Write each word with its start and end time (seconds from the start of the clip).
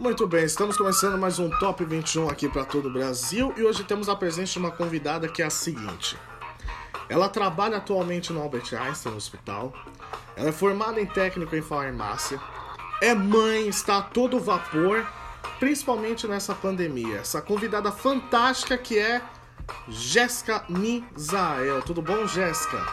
Muito 0.00 0.26
bem, 0.26 0.46
estamos 0.46 0.78
começando 0.78 1.18
mais 1.18 1.38
um 1.38 1.50
Top 1.50 1.84
21 1.84 2.30
aqui 2.30 2.48
para 2.48 2.64
todo 2.64 2.88
o 2.88 2.90
Brasil 2.90 3.52
e 3.54 3.62
hoje 3.62 3.84
temos 3.84 4.08
a 4.08 4.16
presença 4.16 4.54
de 4.54 4.58
uma 4.58 4.70
convidada 4.70 5.28
que 5.28 5.42
é 5.42 5.44
a 5.44 5.50
seguinte. 5.50 6.16
Ela 7.06 7.28
trabalha 7.28 7.76
atualmente 7.76 8.32
no 8.32 8.40
Albert 8.40 8.72
Einstein 8.72 9.14
Hospital, 9.14 9.74
ela 10.34 10.48
é 10.48 10.52
formada 10.52 10.98
em 10.98 11.04
técnico 11.04 11.54
em 11.54 11.60
farmácia, 11.60 12.40
é 13.02 13.14
mãe, 13.14 13.68
está 13.68 13.98
a 13.98 14.02
todo 14.02 14.40
vapor, 14.40 15.06
principalmente 15.58 16.26
nessa 16.26 16.54
pandemia. 16.54 17.18
Essa 17.18 17.42
convidada 17.42 17.92
fantástica 17.92 18.78
que 18.78 18.98
é 18.98 19.20
Jéssica 19.86 20.64
Misael. 20.66 21.82
Tudo 21.82 22.00
bom, 22.00 22.26
Jéssica? 22.26 22.86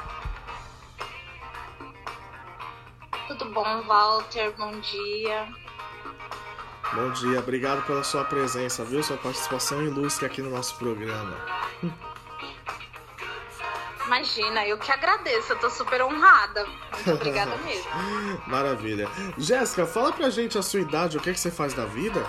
Tudo 3.29 3.45
bom, 3.53 3.83
Walter? 3.83 4.53
Bom 4.57 4.77
dia. 4.81 5.66
Bom 6.93 7.11
dia, 7.11 7.39
obrigado 7.39 7.85
pela 7.85 8.03
sua 8.03 8.23
presença, 8.23 8.83
viu? 8.83 9.03
Sua 9.03 9.17
participação 9.17 9.83
ilustre 9.83 10.25
aqui 10.25 10.41
no 10.41 10.49
nosso 10.49 10.75
programa. 10.77 11.37
Imagina, 14.05 14.65
eu 14.65 14.77
que 14.77 14.89
agradeço, 14.89 15.51
eu 15.51 15.59
tô 15.59 15.69
super 15.69 16.01
honrada. 16.01 16.65
Muito 16.65 17.11
obrigada 17.11 17.55
mesmo. 17.63 17.91
Maravilha. 18.47 19.09
Jéssica, 19.37 19.85
fala 19.85 20.13
pra 20.13 20.29
gente 20.29 20.57
a 20.57 20.61
sua 20.61 20.79
idade, 20.79 21.17
o 21.17 21.21
que, 21.21 21.29
é 21.29 21.33
que 21.33 21.39
você 21.39 21.51
faz 21.51 21.73
da 21.73 21.85
vida? 21.85 22.25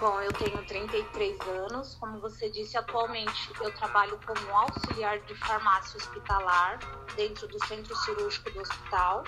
Bom, 0.00 0.20
eu 0.20 0.32
tenho 0.32 0.58
33 0.64 1.38
anos. 1.68 1.96
Como 2.00 2.18
você 2.18 2.50
disse, 2.50 2.76
atualmente 2.76 3.52
eu 3.60 3.72
trabalho 3.74 4.18
como 4.26 4.56
auxiliar 4.56 5.20
de 5.20 5.34
farmácia 5.36 5.96
hospitalar 5.98 6.78
dentro 7.14 7.46
do 7.46 7.64
centro 7.66 7.94
cirúrgico 7.94 8.50
do 8.50 8.60
hospital 8.62 9.22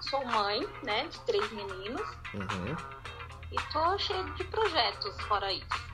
sou 0.00 0.24
mãe, 0.24 0.66
né, 0.82 1.06
de 1.08 1.18
três 1.20 1.50
meninos. 1.52 2.06
Uhum. 2.34 2.76
E 3.50 3.56
tô 3.72 3.98
cheio 3.98 4.24
de 4.34 4.44
projetos 4.44 5.20
fora 5.22 5.52
isso. 5.52 5.88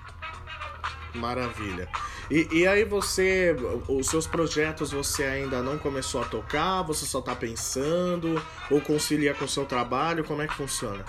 Maravilha. 1.14 1.88
E, 2.30 2.48
e 2.50 2.66
aí 2.66 2.84
você, 2.84 3.54
os 3.88 4.06
seus 4.08 4.26
projetos 4.26 4.90
você 4.90 5.24
ainda 5.24 5.62
não 5.62 5.78
começou 5.78 6.22
a 6.22 6.24
tocar? 6.24 6.82
Você 6.82 7.06
só 7.06 7.20
tá 7.20 7.36
pensando? 7.36 8.42
Ou 8.70 8.80
concilia 8.80 9.34
com 9.34 9.44
o 9.44 9.48
seu 9.48 9.64
trabalho? 9.64 10.24
Como 10.24 10.42
é 10.42 10.48
que 10.48 10.54
funciona? 10.54 11.04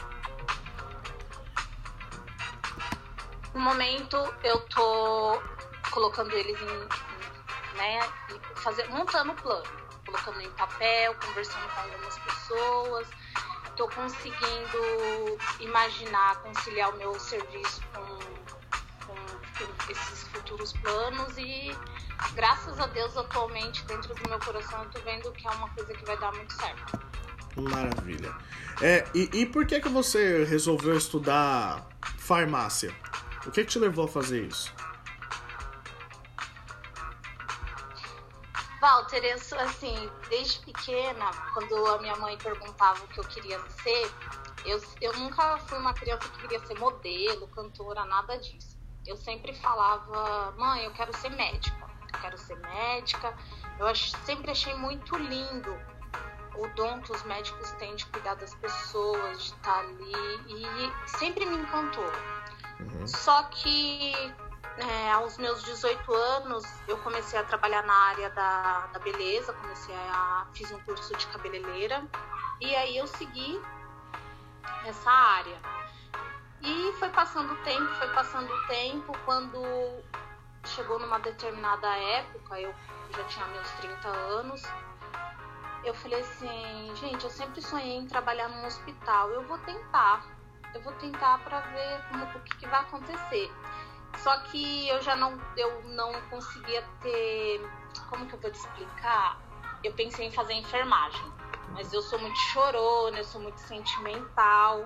No 3.53 3.61
momento 3.61 4.17
eu 4.43 4.59
tô 4.67 5.41
colocando 5.89 6.31
eles 6.33 6.59
em, 6.61 7.77
né, 7.77 7.99
fazer, 8.57 8.87
montando 8.89 9.31
o 9.31 9.35
plano 9.35 9.84
colocando 10.05 10.41
em 10.41 10.49
papel, 10.51 11.15
conversando 11.15 11.67
com 11.73 11.81
algumas 11.81 12.17
pessoas. 12.19 13.07
Estou 13.65 13.89
conseguindo 13.89 15.37
imaginar, 15.59 16.41
conciliar 16.41 16.93
o 16.93 16.97
meu 16.97 17.19
serviço 17.19 17.81
com, 17.93 18.19
com, 19.05 19.91
esses 19.91 20.23
futuros 20.29 20.71
planos 20.73 21.37
e 21.37 21.75
graças 22.33 22.79
a 22.79 22.87
Deus 22.87 23.17
atualmente 23.17 23.83
dentro 23.85 24.15
do 24.15 24.29
meu 24.29 24.39
coração 24.39 24.83
eu 24.83 24.89
tô 24.91 24.99
vendo 25.01 25.31
que 25.33 25.45
é 25.45 25.51
uma 25.51 25.69
coisa 25.69 25.93
que 25.93 26.05
vai 26.05 26.17
dar 26.17 26.31
muito 26.31 26.53
certo. 26.53 26.99
Maravilha. 27.57 28.33
É, 28.81 29.05
e, 29.13 29.29
e 29.33 29.45
por 29.45 29.65
que 29.65 29.79
que 29.79 29.89
você 29.89 30.43
resolveu 30.43 30.97
estudar 30.97 31.87
farmácia? 32.17 32.93
O 33.45 33.51
que, 33.51 33.63
que 33.63 33.71
te 33.71 33.79
levou 33.79 34.05
a 34.05 34.07
fazer 34.07 34.43
isso? 34.43 34.73
Walter, 38.85 39.25
eu 39.25 39.39
sou 39.39 39.57
assim, 39.57 39.95
desde 40.29 40.59
pequena, 40.59 41.31
quando 41.55 41.87
a 41.87 41.97
minha 41.97 42.15
mãe 42.17 42.37
perguntava 42.37 43.03
o 43.03 43.07
que 43.07 43.19
eu 43.19 43.23
queria 43.23 43.59
ser, 43.81 44.11
eu, 44.63 44.79
eu 45.01 45.11
nunca 45.13 45.57
fui 45.57 45.79
uma 45.79 45.91
criança 45.91 46.29
que 46.29 46.41
queria 46.41 46.59
ser 46.67 46.77
modelo, 46.77 47.47
cantora, 47.47 48.05
nada 48.05 48.37
disso. 48.37 48.77
Eu 49.03 49.17
sempre 49.17 49.55
falava, 49.55 50.51
mãe, 50.55 50.83
eu 50.83 50.91
quero 50.91 51.11
ser 51.17 51.31
médica, 51.31 51.83
eu 52.13 52.19
quero 52.19 52.37
ser 52.37 52.57
médica. 52.57 53.35
Eu 53.79 53.87
ach, 53.87 54.11
sempre 54.23 54.51
achei 54.51 54.75
muito 54.75 55.17
lindo 55.17 55.75
o 56.55 56.67
dom 56.75 57.01
que 57.01 57.11
os 57.11 57.23
médicos 57.23 57.71
têm 57.79 57.95
de 57.95 58.05
cuidar 58.05 58.35
das 58.35 58.53
pessoas, 58.53 59.39
de 59.39 59.45
estar 59.45 59.79
ali, 59.79 60.13
e 60.47 61.09
sempre 61.17 61.43
me 61.43 61.57
encantou. 61.57 62.11
Uhum. 62.81 63.07
Só 63.07 63.41
que 63.45 64.13
é, 64.77 65.11
aos 65.11 65.37
meus 65.37 65.63
18 65.63 66.13
anos, 66.13 66.65
eu 66.87 66.97
comecei 66.97 67.39
a 67.39 67.43
trabalhar 67.43 67.83
na 67.83 67.93
área 67.93 68.29
da, 68.31 68.87
da 68.87 68.99
beleza, 68.99 69.53
comecei 69.53 69.95
a 69.95 70.47
fiz 70.53 70.71
um 70.71 70.79
curso 70.81 71.15
de 71.15 71.27
cabeleireira 71.27 72.03
e 72.59 72.75
aí 72.75 72.97
eu 72.97 73.07
segui 73.07 73.61
essa 74.85 75.09
área. 75.09 75.57
E 76.61 76.93
foi 76.99 77.09
passando 77.09 77.53
o 77.53 77.57
tempo, 77.57 77.87
foi 77.95 78.09
passando 78.09 78.51
o 78.51 78.67
tempo, 78.67 79.17
quando 79.23 79.61
chegou 80.65 80.99
numa 80.99 81.19
determinada 81.19 81.87
época, 81.87 82.59
eu 82.59 82.73
já 83.15 83.23
tinha 83.25 83.45
meus 83.47 83.69
30 83.71 84.07
anos, 84.07 84.63
eu 85.83 85.93
falei 85.93 86.19
assim, 86.19 86.95
gente, 86.95 87.23
eu 87.23 87.29
sempre 87.29 87.61
sonhei 87.61 87.97
em 87.97 88.07
trabalhar 88.07 88.49
num 88.49 88.65
hospital, 88.65 89.29
eu 89.29 89.43
vou 89.43 89.57
tentar, 89.59 90.25
eu 90.73 90.81
vou 90.81 90.93
tentar 90.93 91.37
para 91.39 91.59
ver 91.59 92.01
como, 92.09 92.25
o 92.25 92.39
que, 92.41 92.57
que 92.57 92.67
vai 92.67 92.79
acontecer. 92.81 93.51
Só 94.17 94.37
que 94.39 94.87
eu 94.87 95.01
já 95.01 95.15
não, 95.15 95.39
eu 95.57 95.83
não 95.83 96.13
conseguia 96.29 96.83
ter. 97.01 97.61
Como 98.09 98.25
que 98.25 98.33
eu 98.33 98.39
vou 98.39 98.51
te 98.51 98.57
explicar? 98.57 99.39
Eu 99.83 99.93
pensei 99.93 100.27
em 100.27 100.31
fazer 100.31 100.53
enfermagem, 100.53 101.31
mas 101.71 101.93
eu 101.93 102.01
sou 102.01 102.17
muito 102.19 102.37
chorona, 102.37 103.17
eu 103.17 103.23
sou 103.23 103.41
muito 103.41 103.59
sentimental. 103.59 104.85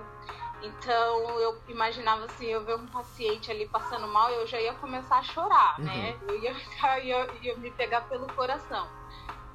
Então 0.62 1.40
eu 1.40 1.62
imaginava 1.68 2.26
assim, 2.26 2.46
eu 2.46 2.62
ver 2.64 2.76
um 2.76 2.86
paciente 2.86 3.50
ali 3.50 3.66
passando 3.68 4.06
mal, 4.06 4.30
eu 4.30 4.46
já 4.46 4.60
ia 4.60 4.74
começar 4.74 5.18
a 5.18 5.22
chorar, 5.22 5.78
uhum. 5.78 5.86
né? 5.86 6.18
Eu 6.28 6.38
ia, 6.38 6.54
ficar, 6.54 6.98
ia, 7.00 7.26
ia 7.40 7.56
me 7.56 7.70
pegar 7.70 8.02
pelo 8.02 8.26
coração. 8.34 8.86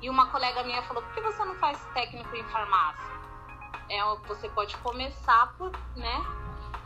E 0.02 0.09
uma 0.09 0.28
colega 0.28 0.64
minha 0.64 0.81
falou, 0.84 1.03
por 1.03 1.14
que 1.14 1.22
você 1.22 1.46
não 1.46 1.56
faz 1.56 1.80
técnico 1.94 2.35
em 2.35 2.44
farmácia? 2.46 3.16
É, 3.90 4.03
você 4.28 4.50
pode 4.50 4.75
começar 4.78 5.53
por, 5.58 5.72
né? 5.96 6.25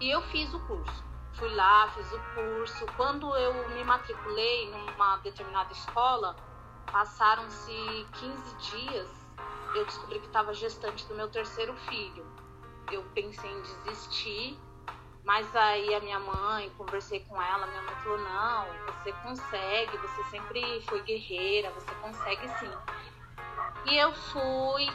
E 0.02 0.10
eu 0.10 0.22
fiz 0.24 0.54
o 0.54 0.60
curso 0.68 1.09
fui 1.40 1.50
lá, 1.56 1.90
fiz 1.90 2.12
o 2.12 2.20
curso. 2.36 2.86
Quando 2.98 3.36
eu 3.38 3.70
me 3.70 3.84
matriculei 3.84 4.70
numa 4.70 5.18
determinada 5.18 5.72
escola, 5.72 6.36
passaram-se 6.92 8.08
15 8.20 8.56
dias, 8.58 9.10
eu 9.74 9.86
descobri 9.86 10.20
que 10.20 10.28
estava 10.28 10.54
gestante 10.54 11.08
do 11.08 11.16
meu 11.16 11.30
terceiro 11.30 11.74
filho. 11.90 12.26
Eu 12.92 13.04
pensei 13.16 13.50
em 13.50 13.62
desistir, 13.62 14.60
mas 15.24 15.56
aí 15.56 15.96
a 15.96 16.02
minha 16.02 16.20
mãe, 16.20 16.70
conversei 16.78 17.22
com 17.22 17.42
ela, 17.42 17.66
minha 17.68 17.82
mãe 17.84 17.96
falou: 18.04 18.18
não, 18.18 18.68
você 18.88 19.14
consegue, 19.14 19.98
você 19.98 20.24
sempre 20.26 20.82
foi 20.82 21.02
guerreira, 21.04 21.72
você 21.72 21.96
consegue 21.96 22.48
sim. 22.60 22.72
E 23.86 23.98
eu 23.98 24.12
fui, 24.14 24.90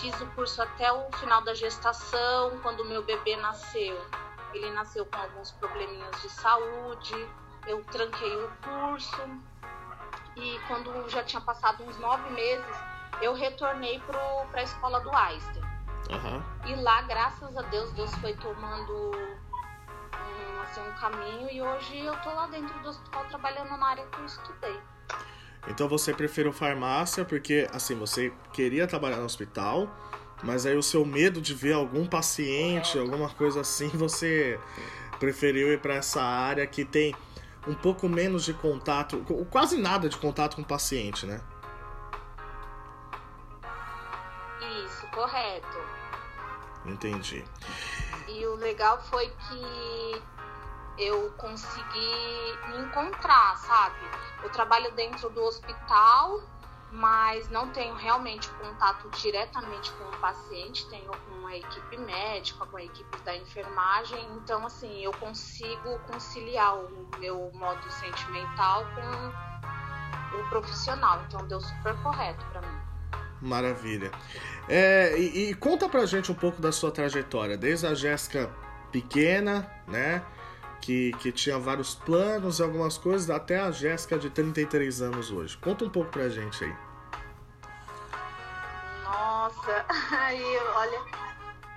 fiz 0.00 0.20
o 0.20 0.26
curso 0.34 0.60
até 0.60 0.92
o 0.92 1.10
final 1.12 1.42
da 1.42 1.54
gestação, 1.54 2.58
quando 2.60 2.80
o 2.80 2.84
meu 2.84 3.02
bebê 3.02 3.36
nasceu 3.36 4.23
ele 4.58 4.70
nasceu 4.72 5.04
com 5.06 5.16
alguns 5.16 5.50
probleminhas 5.52 6.22
de 6.22 6.30
saúde, 6.30 7.28
eu 7.66 7.82
tranquei 7.84 8.36
o 8.36 8.50
curso 8.62 9.22
e 10.36 10.58
quando 10.66 11.08
já 11.08 11.22
tinha 11.22 11.40
passado 11.40 11.84
uns 11.84 11.98
nove 11.98 12.28
meses, 12.30 12.76
eu 13.22 13.34
retornei 13.34 14.00
para 14.00 14.60
a 14.60 14.62
escola 14.62 15.00
do 15.00 15.10
Einstein. 15.10 15.64
Uhum. 16.10 16.42
E 16.66 16.74
lá, 16.76 17.02
graças 17.02 17.56
a 17.56 17.62
Deus, 17.62 17.92
Deus 17.92 18.14
foi 18.16 18.34
tomando 18.34 19.12
um, 19.12 20.60
assim, 20.62 20.80
um 20.80 20.92
caminho 20.94 21.50
e 21.50 21.62
hoje 21.62 21.98
eu 21.98 22.14
tô 22.20 22.30
lá 22.30 22.46
dentro 22.48 22.78
do 22.80 22.88
hospital 22.88 23.24
trabalhando 23.26 23.76
na 23.76 23.86
área 23.86 24.06
que 24.06 24.18
eu 24.18 24.24
estudei. 24.24 24.80
Então 25.66 25.88
você 25.88 26.12
preferiu 26.12 26.52
farmácia 26.52 27.24
porque, 27.24 27.66
assim, 27.72 27.94
você 27.94 28.32
queria 28.52 28.86
trabalhar 28.86 29.16
no 29.16 29.24
hospital, 29.24 29.88
mas 30.42 30.66
aí 30.66 30.76
o 30.76 30.82
seu 30.82 31.04
medo 31.04 31.40
de 31.40 31.54
ver 31.54 31.72
algum 31.72 32.06
paciente, 32.06 32.98
alguma 32.98 33.28
coisa 33.30 33.60
assim, 33.60 33.88
você 33.96 34.58
preferiu 35.18 35.72
ir 35.72 35.80
para 35.80 35.94
essa 35.94 36.22
área 36.22 36.66
que 36.66 36.84
tem 36.84 37.14
um 37.66 37.74
pouco 37.74 38.08
menos 38.08 38.44
de 38.44 38.52
contato, 38.52 39.24
quase 39.50 39.78
nada 39.78 40.08
de 40.08 40.16
contato 40.18 40.56
com 40.56 40.62
o 40.62 40.66
paciente, 40.66 41.24
né? 41.24 41.40
Isso, 44.84 45.06
correto. 45.08 45.78
Entendi. 46.84 47.44
E 48.28 48.46
o 48.46 48.56
legal 48.56 49.02
foi 49.04 49.28
que 49.28 50.22
eu 50.98 51.30
consegui 51.38 52.58
me 52.68 52.78
encontrar, 52.84 53.56
sabe? 53.56 53.96
Eu 54.42 54.50
trabalho 54.50 54.92
dentro 54.92 55.30
do 55.30 55.42
hospital, 55.42 56.42
mas 56.94 57.48
não 57.50 57.70
tenho 57.70 57.92
realmente 57.96 58.48
contato 58.50 59.10
diretamente 59.20 59.90
com 59.92 60.04
o 60.04 60.16
paciente, 60.18 60.88
tenho 60.88 61.10
com 61.10 61.46
a 61.48 61.56
equipe 61.56 61.96
médica, 61.98 62.64
com 62.66 62.76
a 62.76 62.84
equipe 62.84 63.20
da 63.24 63.36
enfermagem, 63.36 64.24
então 64.36 64.64
assim, 64.64 65.02
eu 65.02 65.12
consigo 65.14 65.98
conciliar 66.10 66.76
o 66.76 67.08
meu 67.18 67.50
modo 67.54 67.90
sentimental 67.90 68.86
com 68.94 70.38
o 70.38 70.48
profissional, 70.48 71.20
então 71.26 71.44
deu 71.48 71.60
super 71.60 72.00
correto 72.00 72.44
para 72.46 72.60
mim. 72.60 72.78
Maravilha. 73.42 74.12
É, 74.68 75.18
e, 75.18 75.50
e, 75.50 75.54
conta 75.54 75.88
pra 75.88 76.06
gente 76.06 76.30
um 76.30 76.34
pouco 76.34 76.62
da 76.62 76.70
sua 76.70 76.92
trajetória, 76.92 77.56
desde 77.56 77.88
a 77.88 77.94
Jéssica 77.94 78.48
pequena, 78.92 79.68
né? 79.88 80.24
Que, 80.84 81.12
que 81.12 81.32
tinha 81.32 81.58
vários 81.58 81.94
planos 81.94 82.58
e 82.58 82.62
algumas 82.62 82.98
coisas, 82.98 83.30
até 83.30 83.58
a 83.58 83.70
Jéssica 83.70 84.18
de 84.18 84.28
33 84.28 85.00
anos 85.00 85.30
hoje. 85.30 85.56
Conta 85.56 85.86
um 85.86 85.88
pouco 85.88 86.10
pra 86.10 86.28
gente 86.28 86.62
aí. 86.62 86.76
Nossa, 89.02 89.86
aí 90.14 90.58
olha. 90.74 91.00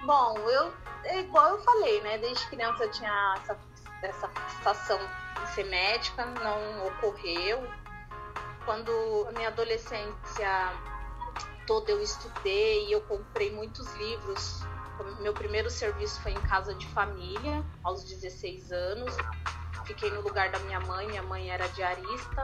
Bom, 0.06 0.38
eu, 0.50 0.74
é 1.06 1.22
igual 1.22 1.52
eu 1.52 1.60
falei, 1.60 2.02
né? 2.02 2.18
Desde 2.18 2.46
criança 2.48 2.84
eu 2.84 2.92
tinha 2.92 3.36
essa, 3.38 3.58
essa 4.02 4.28
fixação 4.28 5.00
em 5.42 5.48
ser 5.56 5.64
médica, 5.68 6.26
não 6.26 6.88
ocorreu. 6.88 7.66
Quando 8.66 8.92
a 9.30 9.32
minha 9.32 9.48
adolescência 9.48 10.74
toda 11.66 11.92
eu 11.92 12.02
estudei 12.02 12.94
eu 12.94 13.00
comprei 13.04 13.54
muitos 13.54 13.90
livros. 13.96 14.64
Meu 15.20 15.34
primeiro 15.34 15.70
serviço 15.70 16.22
foi 16.22 16.32
em 16.32 16.42
casa 16.42 16.74
de 16.76 16.88
família, 16.88 17.64
aos 17.84 18.04
16 18.04 18.72
anos. 18.72 19.16
Fiquei 19.86 20.12
no 20.12 20.22
lugar 20.22 20.50
da 20.50 20.60
minha 20.60 20.80
mãe, 20.82 21.08
minha 21.08 21.24
mãe 21.24 21.50
era 21.50 21.68
diarista. 21.70 22.44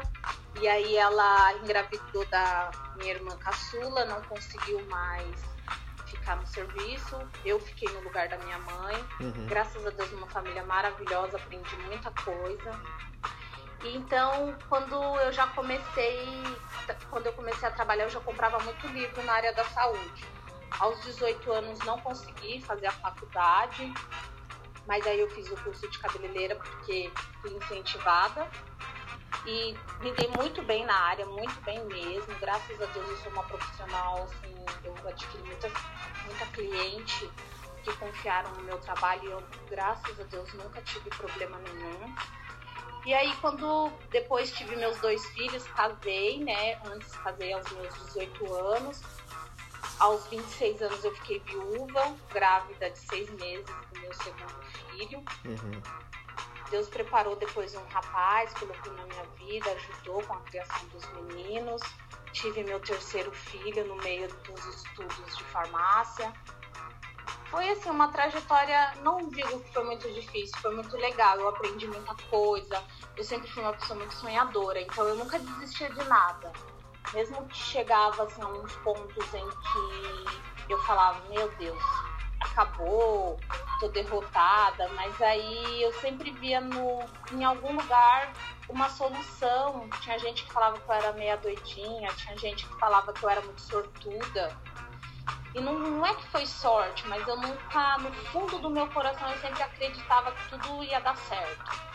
E 0.61 0.67
aí 0.67 0.95
ela 0.95 1.53
engravidou 1.55 2.25
da 2.27 2.71
minha 2.95 3.13
irmã 3.13 3.35
caçula, 3.38 4.05
não 4.05 4.21
conseguiu 4.23 4.85
mais 4.88 5.44
ficar 6.05 6.38
no 6.38 6.47
serviço. 6.47 7.19
Eu 7.44 7.59
fiquei 7.59 7.91
no 7.94 8.01
lugar 8.01 8.29
da 8.29 8.38
minha 8.38 8.57
mãe. 8.59 9.06
Uhum. 9.19 9.47
Graças 9.47 9.85
a 9.85 9.89
Deus, 9.89 10.11
uma 10.13 10.27
família 10.27 10.63
maravilhosa, 10.63 11.38
aprendi 11.38 11.75
muita 11.88 12.11
coisa. 12.11 12.71
Então, 13.83 14.56
quando 14.69 14.95
eu 14.95 15.33
já 15.33 15.47
comecei, 15.47 16.25
quando 17.09 17.25
eu 17.25 17.33
comecei 17.33 17.67
a 17.67 17.71
trabalhar, 17.71 18.06
eu 18.06 18.09
já 18.09 18.21
comprava 18.21 18.57
muito 18.59 18.88
livro 18.88 19.21
na 19.23 19.33
área 19.33 19.53
da 19.53 19.65
saúde. 19.65 20.25
Aos 20.79 21.01
18 21.03 21.51
anos 21.51 21.79
não 21.79 21.99
consegui 21.99 22.61
fazer 22.61 22.87
a 22.87 22.91
faculdade, 22.91 23.93
mas 24.85 25.05
aí 25.07 25.19
eu 25.19 25.29
fiz 25.29 25.49
o 25.51 25.57
curso 25.57 25.89
de 25.89 25.99
cabeleireira 25.99 26.55
porque 26.55 27.11
fui 27.41 27.53
incentivada 27.53 28.49
e 29.45 29.77
me 30.01 30.11
dei 30.13 30.27
muito 30.29 30.61
bem 30.61 30.85
na 30.85 30.95
área, 30.95 31.25
muito 31.25 31.59
bem 31.61 31.83
mesmo. 31.85 32.33
Graças 32.39 32.81
a 32.81 32.85
Deus 32.85 33.09
eu 33.09 33.17
sou 33.17 33.31
uma 33.31 33.43
profissional, 33.43 34.23
assim, 34.23 34.65
eu 34.83 34.95
adquiri 35.07 35.43
muita, 35.43 35.71
muita 36.25 36.45
cliente 36.47 37.29
que 37.83 37.93
confiaram 37.97 38.51
no 38.51 38.63
meu 38.63 38.77
trabalho 38.79 39.23
e 39.23 39.29
eu, 39.29 39.43
graças 39.69 40.19
a 40.19 40.23
Deus, 40.23 40.53
nunca 40.53 40.81
tive 40.81 41.09
problema 41.09 41.57
nenhum. 41.59 42.15
E 43.05 43.13
aí, 43.13 43.35
quando 43.41 43.91
depois 44.11 44.49
tive 44.53 44.77
meus 44.77 44.97
dois 44.99 45.25
filhos, 45.31 45.67
casei, 45.67 46.41
né? 46.41 46.79
Antes 46.85 47.13
casei 47.17 47.51
aos 47.51 47.69
meus 47.73 47.93
18 48.05 48.53
anos. 48.53 49.01
Aos 50.00 50.25
26 50.27 50.81
anos 50.81 51.03
eu 51.03 51.13
fiquei 51.15 51.39
viúva, 51.39 52.15
grávida 52.31 52.89
de 52.89 53.00
seis 53.00 53.30
meses 53.31 53.65
do 53.65 54.00
meu 54.00 54.13
segundo 54.13 54.63
filho. 54.91 55.24
Uhum. 55.45 55.81
Deus 56.69 56.88
preparou 56.89 57.35
depois 57.35 57.75
um 57.75 57.85
rapaz, 57.88 58.53
colocou 58.53 58.94
na 58.94 59.06
minha 59.06 59.24
vida, 59.38 59.71
ajudou 59.71 60.24
com 60.24 60.33
a 60.33 60.39
criação 60.41 60.88
dos 60.88 61.07
meninos. 61.13 61.81
Tive 62.31 62.63
meu 62.63 62.80
terceiro 62.80 63.31
filho 63.31 63.85
no 63.85 63.95
meio 63.97 64.27
dos 64.27 64.65
estudos 64.65 65.38
de 65.38 65.44
farmácia 65.45 66.33
foi 67.53 67.69
assim 67.69 67.91
uma 67.91 68.07
trajetória, 68.07 68.95
não 69.03 69.30
digo 69.30 69.59
que 69.59 69.71
foi 69.71 69.83
muito 69.83 70.12
difícil, 70.12 70.57
foi 70.59 70.74
muito 70.74 70.97
legal, 70.97 71.38
eu 71.38 71.47
aprendi 71.50 71.85
muita 71.85 72.15
coisa. 72.27 72.83
Eu 73.15 73.24
sempre 73.24 73.47
fui 73.51 73.62
uma 73.62 73.74
pessoa 73.74 74.00
muito 74.00 74.15
sonhadora, 74.15 74.81
então 74.81 75.07
eu 75.07 75.15
nunca 75.15 75.38
desistia 75.38 75.88
de 75.91 76.03
nada. 76.06 76.51
Mesmo 77.13 77.45
que 77.48 77.57
chegava 77.57 78.24
assim, 78.24 78.42
a 78.42 78.48
uns 78.48 78.75
pontos 78.77 79.33
em 79.33 79.50
que 79.50 80.71
eu 80.71 80.80
falava, 80.80 81.19
meu 81.30 81.48
Deus, 81.57 81.83
acabou, 82.39 83.39
tô 83.80 83.88
derrotada, 83.89 84.89
mas 84.95 85.21
aí 85.21 85.81
eu 85.83 85.94
sempre 85.94 86.31
via 86.31 86.60
no, 86.62 87.00
em 87.31 87.44
algum 87.44 87.75
lugar 87.75 88.31
uma 88.69 88.89
solução. 88.89 89.89
Tinha 90.01 90.18
gente 90.19 90.44
que 90.44 90.54
falava 90.54 90.80
que 90.80 90.89
eu 90.89 90.94
era 90.94 91.13
meia 91.13 91.38
doidinha, 91.38 92.10
tinha 92.13 92.38
gente 92.38 92.65
que 92.68 92.80
falava 92.80 93.13
que 93.13 93.24
eu 93.24 93.30
era 93.30 93.42
muito 93.42 93.62
sortuda. 93.62 94.57
E 95.54 95.62
não, 95.62 95.77
não 95.77 96.06
é 96.06 96.16
que 96.16 96.27
foi 96.30 96.45
sorte, 96.48 97.07
mas 97.07 97.27
eu 97.27 97.38
nunca, 97.38 97.98
no 98.00 98.12
fundo 98.31 98.57
do 98.59 98.69
meu 98.69 98.88
coração, 98.88 99.30
eu 99.30 99.38
sempre 99.38 99.62
acreditava 99.62 100.31
que 100.31 100.50
tudo 100.50 100.83
ia 100.83 101.00
dar 101.00 101.16
certo. 101.16 101.94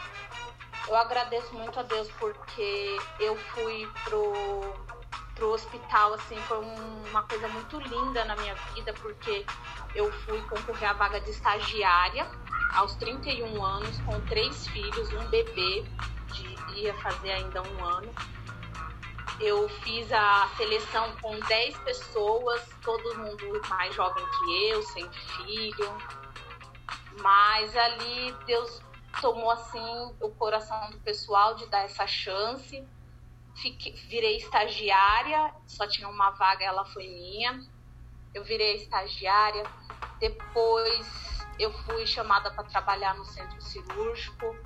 Eu 0.87 0.97
agradeço 0.97 1.53
muito 1.55 1.79
a 1.79 1.83
Deus 1.83 2.09
porque 2.19 2.99
eu 3.19 3.37
fui 3.37 3.87
pro, 4.05 4.73
pro 5.39 5.53
hospital, 5.53 6.15
assim, 6.15 6.37
foi 6.43 6.59
um, 6.59 7.05
uma 7.09 7.23
coisa 7.23 7.49
muito 7.49 7.79
linda 7.81 8.25
na 8.25 8.37
minha 8.37 8.55
vida, 8.75 8.93
porque 8.95 9.47
eu 9.95 10.13
fui 10.23 10.41
concorrer 10.43 10.91
à 10.91 10.93
vaga 10.93 11.21
de 11.21 11.31
estagiária 11.31 12.29
aos 12.75 12.95
31 12.97 13.65
anos, 13.65 13.99
com 14.01 14.21
três 14.27 14.67
filhos, 14.69 15.13
um 15.15 15.27
bebê, 15.29 15.85
de, 16.33 16.81
ia 16.81 16.95
fazer 16.99 17.31
ainda 17.31 17.63
um 17.63 17.85
ano 17.85 18.13
eu 19.41 19.69
fiz 19.69 20.11
a 20.13 20.49
seleção 20.57 21.15
com 21.23 21.39
10 21.39 21.79
pessoas, 21.79 22.69
todo 22.83 23.19
mundo 23.19 23.61
mais 23.69 23.95
jovem 23.95 24.25
que 24.27 24.69
eu, 24.69 24.83
sem 24.83 25.09
filho. 25.11 25.97
Mas 27.21 27.75
ali 27.77 28.35
Deus 28.47 28.83
tomou 29.21 29.51
assim 29.51 30.13
o 30.21 30.29
coração 30.31 30.91
do 30.91 30.99
pessoal 30.99 31.55
de 31.55 31.67
dar 31.67 31.85
essa 31.85 32.07
chance. 32.07 32.85
Fiquei, 33.61 33.93
virei 34.09 34.37
estagiária, 34.37 35.53
só 35.67 35.87
tinha 35.87 36.09
uma 36.09 36.31
vaga, 36.31 36.65
ela 36.65 36.85
foi 36.87 37.07
minha. 37.07 37.61
Eu 38.33 38.45
virei 38.45 38.77
estagiária. 38.77 39.65
Depois 40.21 41.47
eu 41.59 41.73
fui 41.73 42.07
chamada 42.07 42.51
para 42.53 42.65
trabalhar 42.65 43.15
no 43.15 43.25
centro 43.25 43.61
cirúrgico. 43.61 44.57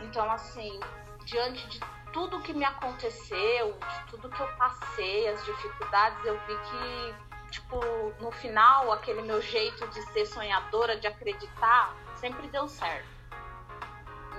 Então, 0.00 0.30
assim, 0.30 0.80
diante 1.24 1.66
de 1.68 1.80
tudo 2.12 2.40
que 2.40 2.52
me 2.52 2.64
aconteceu, 2.64 3.72
de 3.72 4.10
tudo 4.10 4.28
que 4.28 4.40
eu 4.40 4.48
passei, 4.56 5.28
as 5.28 5.44
dificuldades, 5.44 6.24
eu 6.24 6.38
vi 6.40 6.56
que, 6.56 7.50
tipo, 7.52 7.78
no 8.20 8.32
final, 8.32 8.90
aquele 8.92 9.22
meu 9.22 9.40
jeito 9.40 9.86
de 9.88 10.02
ser 10.12 10.26
sonhadora, 10.26 10.98
de 10.98 11.06
acreditar, 11.06 11.94
sempre 12.16 12.48
deu 12.48 12.66
certo. 12.66 13.08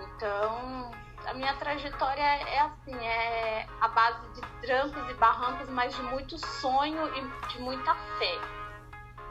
Então, 0.03 0.91
a 1.25 1.33
minha 1.33 1.53
trajetória 1.55 2.21
é 2.21 2.59
assim, 2.59 2.95
é 2.95 3.67
a 3.79 3.87
base 3.87 4.19
de 4.33 4.41
trancos 4.61 5.09
e 5.09 5.13
barrancos, 5.15 5.69
mas 5.69 5.95
de 5.95 6.01
muito 6.03 6.37
sonho 6.37 7.07
e 7.15 7.47
de 7.47 7.59
muita 7.61 7.93
fé. 8.17 8.39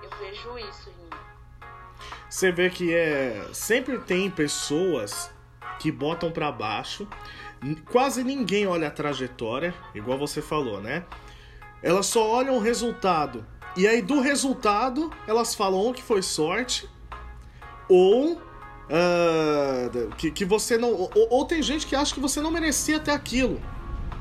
Eu 0.03 0.11
vejo 0.19 0.59
isso 0.59 0.91
em 0.91 1.03
mim. 1.03 1.11
Você 2.29 2.53
vê 2.53 2.71
que 2.71 2.95
é 2.95 3.49
sempre 3.53 3.99
tem 3.99 4.31
pessoas 4.31 5.33
que 5.79 5.91
botam 5.91 6.31
para 6.31 6.51
baixo 6.51 7.09
quase 7.91 8.25
ninguém 8.25 8.67
olha 8.67 8.89
a 8.89 8.91
trajetória, 8.91 9.75
igual 9.95 10.19
você 10.19 10.41
falou, 10.41 10.81
né? 10.81 11.05
Elas 11.83 12.07
só 12.07 12.29
olham 12.29 12.57
o 12.57 12.61
resultado. 12.61 13.47
E 13.77 13.87
aí, 13.87 14.03
do 14.03 14.21
resultado, 14.21 15.13
elas 15.27 15.55
falam 15.55 15.79
ou 15.79 15.93
que 15.93 16.03
foi 16.03 16.23
sorte, 16.23 16.89
ou 17.89 18.41
uh, 18.91 20.15
que, 20.17 20.31
que 20.31 20.45
você 20.45 20.77
não. 20.77 20.93
Ou, 20.93 21.11
ou, 21.15 21.45
tem 21.45 21.63
gente 21.63 21.87
que 21.87 21.95
acha 21.95 22.13
que 22.13 22.21
você 22.21 22.41
não 22.41 22.51
merecia 22.51 22.99
ter 22.99 23.13
aquilo. 23.13 23.61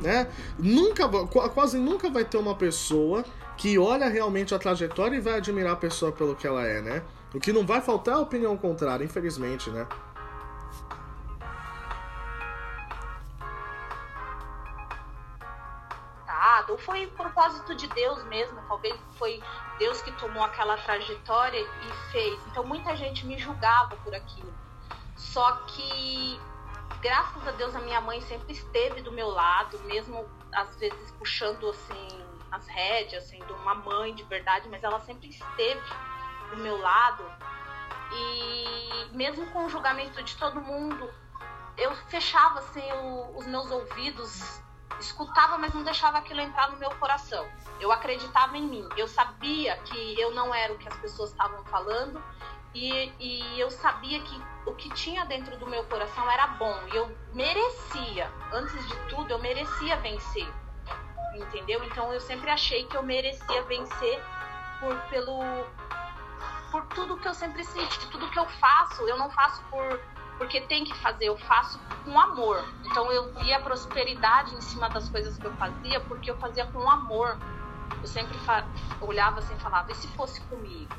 Né? 0.02 0.28
Nunca, 0.58 1.10
quase 1.50 1.78
nunca 1.78 2.10
vai 2.10 2.24
ter 2.24 2.38
uma 2.38 2.56
pessoa 2.56 3.26
que 3.58 3.78
olha 3.78 4.08
realmente 4.08 4.56
a 4.56 4.60
trajetória 4.60 5.18
e 5.18 5.20
vai 5.20 5.34
admirar 5.34 5.74
a 5.74 5.76
pessoa 5.76 6.12
pelo 6.12 6.36
que 6.36 6.48
ela 6.48 6.66
é, 6.66 6.82
né? 6.82 7.04
O 7.34 7.40
que 7.40 7.52
não 7.52 7.66
vai 7.66 7.82
faltar 7.82 8.14
é 8.14 8.18
a 8.18 8.22
opinião 8.22 8.56
contrária, 8.56 9.04
infelizmente, 9.04 9.70
né? 9.70 9.86
Foi 16.80 17.08
propósito 17.08 17.76
de 17.76 17.88
Deus 17.88 18.24
mesmo, 18.26 18.62
talvez 18.68 19.00
foi 19.18 19.42
Deus 19.78 20.02
que 20.02 20.12
tomou 20.14 20.44
aquela 20.44 20.78
trajetória 20.78 21.60
e 21.60 22.12
fez. 22.12 22.40
Então 22.48 22.64
muita 22.64 22.96
gente 22.96 23.26
me 23.26 23.38
julgava 23.38 23.96
por 23.98 24.14
aquilo. 24.14 24.54
Só 25.16 25.52
que 25.68 26.40
graças 27.02 27.48
a 27.48 27.52
Deus 27.52 27.76
a 27.76 27.80
minha 27.80 28.02
mãe 28.02 28.22
sempre 28.22 28.54
esteve 28.54 29.02
do 29.02 29.12
meu 29.12 29.30
lado, 29.30 29.80
mesmo 29.80 30.28
às 30.54 30.76
vezes 30.78 31.12
puxando 31.12 31.70
assim 31.70 32.26
as 32.52 32.68
rédeas, 32.68 33.26
sendo 33.26 33.54
uma 33.56 33.76
mãe 33.76 34.14
de 34.16 34.24
verdade, 34.24 34.68
mas 34.70 34.84
ela 34.84 35.00
sempre 35.02 35.30
esteve 35.30 35.82
do 36.50 36.58
meu 36.58 36.78
lado. 36.80 37.24
E 38.12 39.16
mesmo 39.16 39.46
com 39.52 39.66
o 39.66 39.70
julgamento 39.70 40.22
de 40.24 40.36
todo 40.36 40.60
mundo, 40.60 41.10
eu 41.78 41.96
fechava 42.08 42.60
assim 42.60 42.92
o, 42.92 43.38
os 43.38 43.46
meus 43.46 43.70
ouvidos 43.70 44.62
escutava, 45.00 45.58
mas 45.58 45.74
não 45.74 45.84
deixava 45.84 46.18
aquilo 46.18 46.42
entrar 46.42 46.72
no 46.72 46.78
meu 46.78 46.90
coração. 46.92 47.46
Eu 47.80 47.92
acreditava 47.92 48.58
em 48.58 48.68
mim. 48.68 48.88
Eu 48.98 49.08
sabia 49.08 49.78
que 49.78 50.20
eu 50.20 50.32
não 50.32 50.54
era 50.54 50.74
o 50.74 50.78
que 50.78 50.88
as 50.88 50.96
pessoas 50.98 51.32
estavam 51.32 51.64
falando 51.66 52.22
e, 52.74 53.12
e 53.20 53.60
eu 53.60 53.72
sabia 53.72 54.22
que 54.22 54.42
o 54.66 54.76
que 54.76 54.90
tinha 54.92 55.26
dentro 55.26 55.58
do 55.58 55.68
meu 55.68 55.84
coração 55.86 56.30
era 56.30 56.48
bom 56.48 56.76
e 56.94 56.96
eu 56.96 57.18
merecia. 57.34 58.32
Antes 58.52 58.88
de 58.88 58.96
tudo, 59.08 59.32
eu 59.32 59.40
merecia 59.40 59.98
vencer. 59.98 60.48
entendeu? 61.34 61.84
Então 61.86 62.14
eu 62.14 62.20
sempre 62.20 62.50
achei 62.50 62.86
que 62.86 62.96
eu 62.96 63.04
merecia 63.04 63.64
vencer 63.64 64.22
por 64.80 64.96
pelo 65.10 65.40
por 66.72 66.86
tudo 66.88 67.18
que 67.18 67.28
eu 67.28 67.34
sempre 67.34 67.64
senti, 67.64 68.08
tudo 68.12 68.30
que 68.30 68.38
eu 68.38 68.46
faço, 68.46 69.02
eu 69.08 69.18
não 69.18 69.30
faço 69.32 69.60
por 69.72 70.00
porque 70.40 70.62
tem 70.62 70.86
que 70.86 70.98
fazer, 71.00 71.26
eu 71.26 71.38
faço 71.38 71.78
com 72.06 72.18
amor. 72.18 72.66
Então 72.86 73.12
eu 73.12 73.32
via 73.34 73.60
prosperidade 73.60 74.56
em 74.56 74.62
cima 74.62 74.90
das 74.90 75.08
coisas 75.10 75.38
que 75.38 75.46
eu 75.46 75.54
fazia, 75.58 76.00
porque 76.00 76.32
eu 76.32 76.38
fazia 76.38 76.66
com 76.68 76.90
amor. 76.90 77.38
Eu 78.02 78.08
sempre 78.08 78.36
olhava 79.02 79.40
assim 79.40 79.54
e 79.54 79.60
falava, 79.60 79.92
e 79.92 79.96
se 79.96 80.08
fosse 80.16 80.40
comigo? 80.42 80.96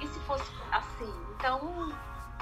E 0.00 0.06
se 0.08 0.18
fosse 0.20 0.50
assim? 0.72 1.12
Então, 1.36 1.92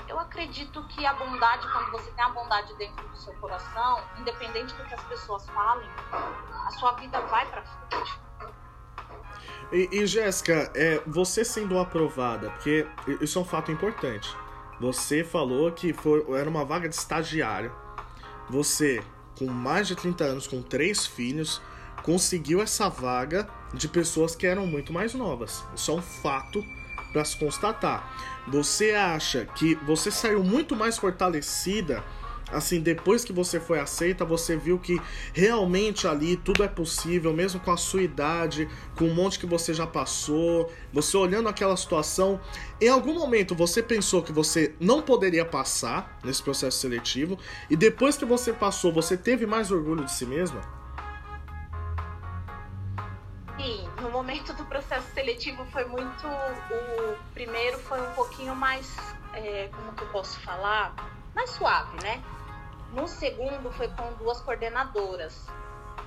eu 0.09 0.21
acredito 0.21 0.83
que 0.85 1.05
a 1.05 1.13
bondade, 1.15 1.67
quando 1.73 1.91
você 1.91 2.11
tem 2.13 2.25
a 2.25 2.29
bondade 2.29 2.73
dentro 2.77 3.07
do 3.09 3.17
seu 3.17 3.35
coração, 3.35 4.01
independente 4.19 4.73
do 4.75 4.85
que 4.85 4.95
as 4.95 5.03
pessoas 5.05 5.49
falem, 5.51 5.89
a 6.13 6.71
sua 6.79 6.93
vida 6.93 7.21
vai 7.23 7.45
para 7.47 7.63
frente. 7.63 8.21
E, 9.73 9.89
e 9.91 10.07
Jéssica, 10.07 10.71
é, 10.77 11.03
você 11.05 11.45
sendo 11.45 11.77
aprovada, 11.77 12.51
porque 12.51 12.87
isso 13.21 13.37
é 13.37 13.43
um 13.43 13.45
fato 13.45 13.73
importante. 13.73 14.37
Você 14.81 15.25
falou 15.25 15.73
que 15.73 15.93
foi, 15.93 16.25
era 16.39 16.49
uma 16.49 16.65
vaga 16.65 16.89
de 16.89 16.95
estagiário. 16.95 17.73
Você, 18.49 19.03
com 19.39 19.47
mais 19.47 19.89
de 19.89 19.97
30 19.97 20.25
anos, 20.25 20.47
com 20.47 20.63
três 20.63 21.07
filhos, 21.07 21.61
conseguiu 22.03 22.61
essa 22.61 22.89
vaga 22.89 23.49
de 23.73 23.89
pessoas 23.89 24.37
que 24.37 24.47
eram 24.47 24.67
muito 24.67 24.93
mais 24.93 25.15
novas. 25.15 25.65
Isso 25.75 25.91
é 25.91 25.95
um 25.95 26.03
fato 26.03 26.65
para 27.13 27.25
se 27.25 27.37
constatar. 27.39 28.45
Você 28.49 28.93
acha 28.93 29.45
que 29.45 29.75
você 29.87 30.11
saiu 30.11 30.45
muito 30.45 30.77
mais 30.77 30.99
fortalecida 30.99 32.05
assim, 32.51 32.81
depois 32.81 33.25
que 33.25 33.33
você 33.33 33.59
foi 33.59 33.79
aceita, 33.79 34.25
você 34.25 34.57
viu 34.57 34.79
que 34.79 35.01
realmente 35.33 36.07
ali 36.07 36.37
tudo 36.37 36.63
é 36.63 36.69
possível, 36.69 37.33
mesmo 37.33 37.61
com 37.61 37.71
a 37.73 37.77
sua 37.77 38.03
idade, 38.03 38.69
com 38.97 39.07
um 39.07 39.15
monte 39.15 39.39
que 39.39 39.47
você 39.47 39.75
já 39.75 39.87
passou, 39.87 40.73
você 40.93 41.17
olhando 41.17 41.49
aquela 41.49 41.77
situação, 41.77 42.41
em 42.81 42.89
algum 42.89 43.15
momento 43.15 43.55
você 43.55 43.83
pensou 43.83 44.23
que 44.23 44.33
você 44.33 44.75
não 44.79 45.03
poderia 45.03 45.45
passar 45.45 46.19
nesse 46.25 46.43
processo 46.43 46.79
seletivo, 46.79 47.39
e 47.69 47.77
depois 47.77 48.17
que 48.17 48.25
você 48.25 48.53
passou, 48.53 48.93
você 48.93 49.17
teve 49.17 49.47
mais 49.47 49.71
orgulho 49.71 50.05
de 50.05 50.13
si 50.13 50.27
mesma? 50.27 50.61
Sim, 53.57 53.89
no 54.01 54.11
momento 54.11 54.53
do 54.53 54.65
processo 54.67 55.07
seletivo 55.15 55.65
foi 55.73 55.85
muito. 55.87 56.27
O 56.27 57.17
primeiro 57.33 57.79
foi 57.79 58.01
um 58.01 58.13
pouquinho 58.13 58.55
mais. 58.55 58.95
É, 59.33 59.69
como 59.75 59.93
que 59.93 60.03
eu 60.03 60.09
posso 60.09 60.39
falar? 60.41 60.95
Mais 61.37 61.51
suave, 61.51 62.03
né? 62.03 62.25
No 62.93 63.07
segundo 63.07 63.71
foi 63.73 63.89
com 63.89 64.15
duas 64.15 64.41
coordenadoras. 64.41 65.47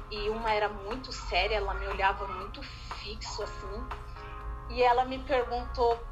E 0.09 0.27
uma 0.27 0.51
era 0.51 0.67
muito 0.67 1.11
séria, 1.11 1.57
ela 1.57 1.75
me 1.75 1.87
olhava 1.87 2.27
muito 2.27 2.63
fixo 2.63 3.43
assim. 3.43 3.87
E 4.71 4.81
ela 4.81 5.05
me 5.05 5.19
perguntou: 5.19 6.03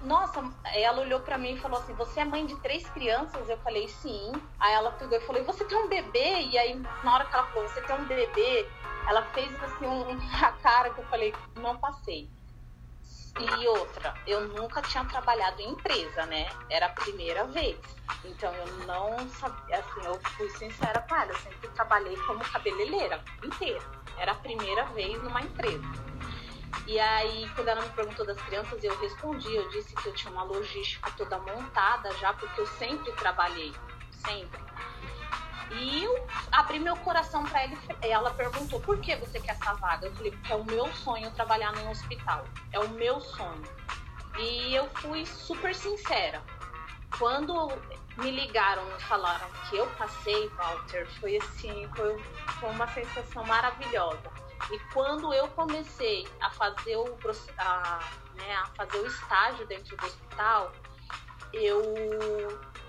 "Nossa, 0.00 0.42
ela 0.72 1.02
olhou 1.02 1.20
para 1.20 1.36
mim 1.36 1.52
e 1.52 1.60
falou 1.60 1.78
assim: 1.80 1.92
"Você 1.96 2.20
é 2.20 2.24
mãe 2.24 2.46
de 2.46 2.56
três 2.60 2.88
crianças?" 2.88 3.46
Eu 3.46 3.58
falei: 3.58 3.86
"Sim". 3.88 4.32
Aí 4.58 4.72
ela 4.72 4.92
pegou 4.92 5.18
e 5.18 5.20
falou: 5.20 5.44
"Você 5.44 5.66
tem 5.66 5.76
um 5.76 5.88
bebê?" 5.88 6.40
E 6.40 6.56
aí 6.56 6.74
na 7.04 7.14
hora 7.14 7.26
que 7.26 7.34
ela 7.34 7.46
falou: 7.48 7.68
"Você 7.68 7.82
tem 7.82 7.94
um 7.94 8.06
bebê?" 8.06 8.66
Ela 9.06 9.22
fez 9.34 9.62
assim 9.62 9.86
um, 9.86 10.16
a 10.42 10.52
cara 10.62 10.88
que 10.94 11.00
eu 11.00 11.04
falei: 11.08 11.34
"Não 11.56 11.76
passei". 11.76 12.30
E 13.38 13.66
outra, 13.66 14.14
eu 14.26 14.42
nunca 14.48 14.82
tinha 14.82 15.04
trabalhado 15.06 15.60
em 15.62 15.70
empresa, 15.70 16.26
né? 16.26 16.46
Era 16.68 16.86
a 16.86 16.90
primeira 16.90 17.44
vez. 17.46 17.78
Então 18.24 18.54
eu 18.54 18.66
não 18.86 19.28
sabia, 19.28 19.78
assim, 19.78 20.04
eu 20.04 20.18
fui 20.36 20.48
sincera 20.50 21.00
com 21.02 21.16
ela, 21.16 21.30
eu 21.30 21.36
sempre 21.36 21.68
trabalhei 21.68 22.16
como 22.26 22.44
cabeleireira 22.44 23.22
inteira. 23.42 23.84
Era 24.18 24.32
a 24.32 24.36
primeira 24.36 24.84
vez 24.86 25.22
numa 25.22 25.40
empresa. 25.40 25.82
E 26.86 26.98
aí, 26.98 27.48
quando 27.54 27.68
ela 27.68 27.82
me 27.82 27.90
perguntou 27.90 28.26
das 28.26 28.40
crianças, 28.42 28.82
eu 28.82 28.96
respondi, 28.98 29.54
eu 29.54 29.68
disse 29.70 29.94
que 29.94 30.08
eu 30.08 30.14
tinha 30.14 30.32
uma 30.32 30.42
logística 30.42 31.10
toda 31.12 31.38
montada 31.38 32.12
já, 32.14 32.32
porque 32.34 32.60
eu 32.60 32.66
sempre 32.66 33.12
trabalhei, 33.12 33.72
sempre. 34.10 34.60
E 35.74 36.04
eu 36.04 36.26
abri 36.50 36.78
meu 36.78 36.96
coração 36.96 37.44
para 37.44 37.62
ela 37.62 37.76
e 38.02 38.08
ela 38.08 38.30
perguntou: 38.34 38.80
por 38.80 38.98
que 38.98 39.16
você 39.16 39.40
quer 39.40 39.52
essa 39.52 39.74
vaga? 39.74 40.06
Eu 40.06 40.14
falei: 40.14 40.32
porque 40.32 40.52
é 40.52 40.56
o 40.56 40.64
meu 40.64 40.92
sonho 40.92 41.30
trabalhar 41.32 41.72
num 41.72 41.90
hospital. 41.90 42.44
É 42.72 42.78
o 42.78 42.88
meu 42.90 43.20
sonho. 43.20 43.62
E 44.38 44.74
eu 44.74 44.88
fui 44.96 45.24
super 45.26 45.74
sincera. 45.74 46.42
Quando 47.18 47.70
me 48.16 48.30
ligaram 48.30 48.82
e 48.96 49.02
falaram 49.02 49.46
que 49.68 49.76
eu 49.76 49.86
passei, 49.98 50.48
Walter, 50.50 51.06
foi 51.20 51.36
assim, 51.36 51.88
foi, 51.94 52.18
foi 52.58 52.70
uma 52.70 52.86
sensação 52.88 53.44
maravilhosa. 53.44 54.30
E 54.70 54.78
quando 54.92 55.32
eu 55.32 55.48
comecei 55.48 56.26
a 56.40 56.50
fazer 56.50 56.96
o, 56.96 57.18
a, 57.58 58.00
né, 58.34 58.54
a 58.56 58.66
fazer 58.76 58.98
o 58.98 59.06
estágio 59.06 59.66
dentro 59.66 59.96
do 59.96 60.06
hospital, 60.06 60.72
eu 61.52 61.82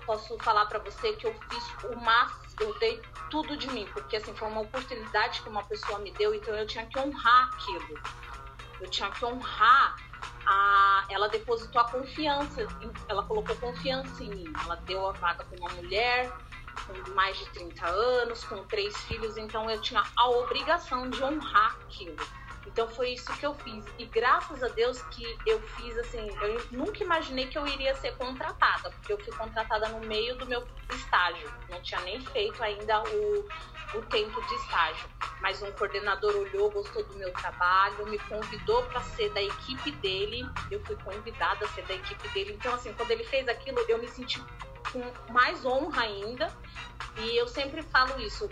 posso 0.04 0.38
falar 0.38 0.66
para 0.66 0.78
você 0.78 1.12
que 1.14 1.26
eu 1.26 1.34
fiz 1.50 1.64
o 1.84 1.96
máximo 1.96 2.44
eu 2.60 2.78
dei 2.78 3.00
tudo 3.30 3.56
de 3.56 3.68
mim, 3.70 3.86
porque 3.92 4.16
assim 4.16 4.34
foi 4.34 4.48
uma 4.48 4.60
oportunidade 4.60 5.42
que 5.42 5.48
uma 5.48 5.64
pessoa 5.64 5.98
me 5.98 6.12
deu, 6.12 6.34
então 6.34 6.54
eu 6.54 6.66
tinha 6.66 6.86
que 6.86 6.98
honrar 6.98 7.48
aquilo. 7.54 8.00
Eu 8.80 8.88
tinha 8.88 9.10
que 9.10 9.24
honrar 9.24 9.96
a, 10.46 11.04
ela 11.10 11.28
depositou 11.28 11.80
a 11.80 11.90
confiança, 11.90 12.66
ela 13.08 13.24
colocou 13.24 13.56
confiança 13.56 14.22
em 14.22 14.30
mim. 14.30 14.52
Ela 14.64 14.76
deu 14.76 15.08
a 15.08 15.12
vaga 15.12 15.44
para 15.44 15.58
uma 15.58 15.70
mulher 15.70 16.30
com 16.86 17.12
mais 17.12 17.36
de 17.38 17.46
30 17.50 17.86
anos, 17.86 18.44
com 18.44 18.62
três 18.64 18.96
filhos, 19.04 19.36
então 19.36 19.70
eu 19.70 19.80
tinha 19.80 20.02
a 20.16 20.28
obrigação 20.28 21.08
de 21.08 21.22
honrar 21.22 21.76
aquilo. 21.82 22.16
Então 22.66 22.88
foi 22.88 23.10
isso 23.10 23.32
que 23.38 23.44
eu 23.44 23.54
fiz. 23.54 23.84
E 23.98 24.06
graças 24.06 24.62
a 24.62 24.68
Deus 24.68 25.00
que 25.02 25.24
eu 25.46 25.60
fiz 25.60 25.96
assim, 25.98 26.28
eu 26.40 26.66
nunca 26.72 27.02
imaginei 27.02 27.46
que 27.46 27.58
eu 27.58 27.66
iria 27.66 27.94
ser 27.96 28.16
contratada, 28.16 28.90
porque 28.90 29.12
eu 29.12 29.18
fui 29.18 29.34
contratada 29.36 29.88
no 29.88 30.00
meio 30.06 30.36
do 30.36 30.46
meu 30.46 30.66
estágio. 30.90 31.52
Não 31.68 31.80
tinha 31.82 32.00
nem 32.00 32.20
feito 32.20 32.62
ainda 32.62 33.02
o, 33.02 33.48
o 33.98 34.02
tempo 34.06 34.40
de 34.40 34.54
estágio. 34.54 35.08
Mas 35.40 35.62
um 35.62 35.70
coordenador 35.72 36.34
olhou, 36.34 36.70
gostou 36.70 37.04
do 37.04 37.14
meu 37.16 37.32
trabalho, 37.32 38.06
me 38.06 38.18
convidou 38.18 38.82
para 38.84 39.02
ser 39.02 39.30
da 39.30 39.42
equipe 39.42 39.90
dele. 39.92 40.48
Eu 40.70 40.82
fui 40.84 40.96
convidada 40.96 41.66
a 41.66 41.68
ser 41.68 41.84
da 41.84 41.94
equipe 41.94 42.28
dele. 42.30 42.54
Então, 42.54 42.74
assim, 42.74 42.92
quando 42.94 43.10
ele 43.10 43.24
fez 43.24 43.46
aquilo, 43.46 43.78
eu 43.88 43.98
me 43.98 44.08
senti 44.08 44.42
com 44.90 45.32
mais 45.32 45.64
honra 45.66 46.02
ainda. 46.02 46.50
E 47.18 47.36
eu 47.36 47.46
sempre 47.46 47.82
falo 47.82 48.18
isso. 48.20 48.48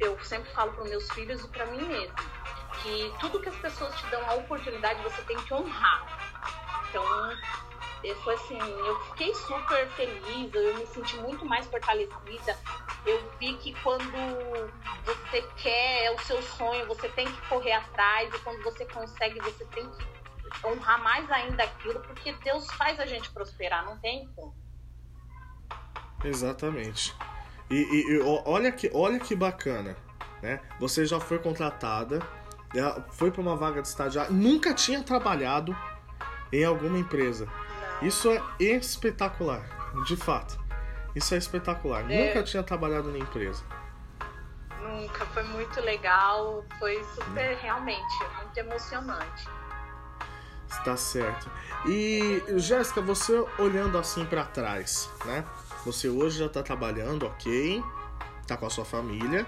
Eu 0.00 0.18
sempre 0.24 0.50
falo 0.52 0.72
para 0.72 0.84
meus 0.84 1.08
filhos 1.12 1.44
e 1.44 1.48
para 1.48 1.66
mim 1.66 1.82
mesma 1.82 2.44
que 2.82 3.12
tudo 3.20 3.40
que 3.40 3.48
as 3.48 3.56
pessoas 3.56 3.94
te 3.96 4.06
dão 4.06 4.22
a 4.28 4.34
oportunidade 4.34 5.02
você 5.02 5.22
tem 5.22 5.36
que 5.36 5.54
honrar. 5.54 6.06
Então, 6.88 7.04
foi 8.22 8.34
assim, 8.34 8.58
eu 8.58 9.00
fiquei 9.06 9.34
super 9.34 9.88
feliz, 9.90 10.54
eu 10.54 10.76
me 10.76 10.86
senti 10.86 11.16
muito 11.16 11.44
mais 11.46 11.66
fortalecida. 11.66 12.58
Eu 13.06 13.30
vi 13.38 13.54
que 13.58 13.72
quando 13.82 14.04
você 15.04 15.42
quer, 15.56 16.04
é 16.04 16.10
o 16.10 16.18
seu 16.20 16.42
sonho, 16.42 16.86
você 16.86 17.08
tem 17.10 17.26
que 17.26 17.48
correr 17.48 17.72
atrás, 17.72 18.34
e 18.34 18.38
quando 18.40 18.62
você 18.62 18.84
consegue, 18.86 19.40
você 19.40 19.64
tem 19.66 19.88
que 19.90 20.66
honrar 20.66 21.02
mais 21.02 21.30
ainda 21.30 21.64
aquilo, 21.64 22.00
porque 22.00 22.32
Deus 22.44 22.66
faz 22.74 22.98
a 23.00 23.06
gente 23.06 23.30
prosperar, 23.30 23.84
não 23.84 23.98
tem 23.98 24.26
como. 24.34 24.54
Exatamente. 26.24 27.14
E, 27.70 27.76
e, 27.76 28.16
e 28.16 28.20
olha, 28.46 28.72
que, 28.72 28.90
olha 28.94 29.18
que 29.18 29.34
bacana, 29.34 29.96
né? 30.42 30.60
Você 30.78 31.04
já 31.04 31.20
foi 31.20 31.38
contratada 31.38 32.20
ela 32.74 33.06
foi 33.10 33.30
para 33.30 33.40
uma 33.40 33.56
vaga 33.56 33.80
de 33.82 33.88
estagiário, 33.88 34.32
nunca 34.32 34.74
tinha 34.74 35.02
trabalhado 35.02 35.76
em 36.52 36.64
alguma 36.64 36.98
empresa. 36.98 37.48
Isso 38.02 38.30
é 38.30 38.42
espetacular, 38.60 39.64
de 40.04 40.16
fato. 40.16 40.58
Isso 41.14 41.34
é 41.34 41.38
espetacular. 41.38 42.10
É. 42.10 42.26
Nunca 42.28 42.42
tinha 42.42 42.62
trabalhado 42.62 43.10
em 43.16 43.20
empresa. 43.20 43.62
Nunca, 44.82 45.24
foi 45.26 45.42
muito 45.44 45.80
legal, 45.80 46.64
foi 46.78 47.02
super, 47.14 47.56
realmente, 47.56 48.24
muito 48.36 48.56
emocionante. 48.58 49.48
Está 50.68 50.96
certo. 50.96 51.50
E 51.86 52.42
Jéssica, 52.56 53.00
você 53.00 53.44
olhando 53.58 53.96
assim 53.96 54.24
para 54.26 54.44
trás, 54.44 55.10
né? 55.24 55.44
Você 55.84 56.08
hoje 56.08 56.38
já 56.38 56.46
está 56.46 56.62
trabalhando, 56.62 57.26
ok? 57.26 57.82
Tá 58.46 58.56
com 58.56 58.66
a 58.66 58.70
sua 58.70 58.84
família. 58.84 59.46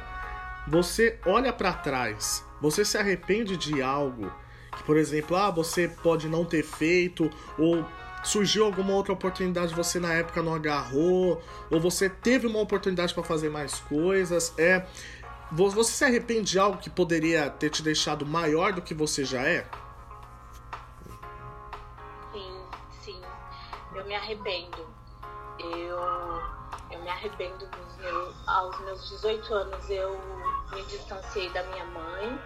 Você 0.66 1.18
olha 1.24 1.52
para 1.52 1.72
trás 1.72 2.46
você 2.60 2.84
se 2.84 2.96
arrepende 2.96 3.56
de 3.56 3.82
algo 3.82 4.32
que, 4.76 4.82
por 4.82 4.96
exemplo, 4.96 5.36
ah, 5.36 5.50
você 5.50 5.88
pode 5.88 6.28
não 6.28 6.44
ter 6.44 6.62
feito 6.62 7.30
ou 7.58 7.84
surgiu 8.22 8.64
alguma 8.64 8.92
outra 8.92 9.12
oportunidade 9.12 9.74
você 9.74 10.00
na 10.00 10.12
época 10.12 10.42
não 10.42 10.54
agarrou 10.54 11.42
ou 11.70 11.80
você 11.80 12.08
teve 12.08 12.46
uma 12.46 12.58
oportunidade 12.58 13.14
para 13.14 13.22
fazer 13.22 13.48
mais 13.48 13.78
coisas, 13.80 14.52
é 14.58 14.86
você 15.52 15.92
se 15.92 16.04
arrepende 16.04 16.52
de 16.52 16.58
algo 16.58 16.78
que 16.78 16.90
poderia 16.90 17.48
ter 17.48 17.70
te 17.70 17.82
deixado 17.82 18.26
maior 18.26 18.72
do 18.72 18.82
que 18.82 18.92
você 18.92 19.24
já 19.24 19.42
é? 19.42 19.68
Sim, 22.32 22.60
sim. 23.04 23.20
Eu 23.94 24.04
me 24.04 24.14
arrependo. 24.14 24.86
Eu 25.58 25.96
eu 26.90 27.02
me 27.02 27.08
arrependo 27.08 27.66
dos 27.66 27.96
meus, 27.96 28.48
aos 28.48 28.80
meus 28.80 29.08
18 29.10 29.54
anos 29.54 29.90
eu 29.90 30.18
me 30.72 30.82
distanciei 30.84 31.50
da 31.50 31.62
minha 31.64 31.84
mãe 31.86 32.40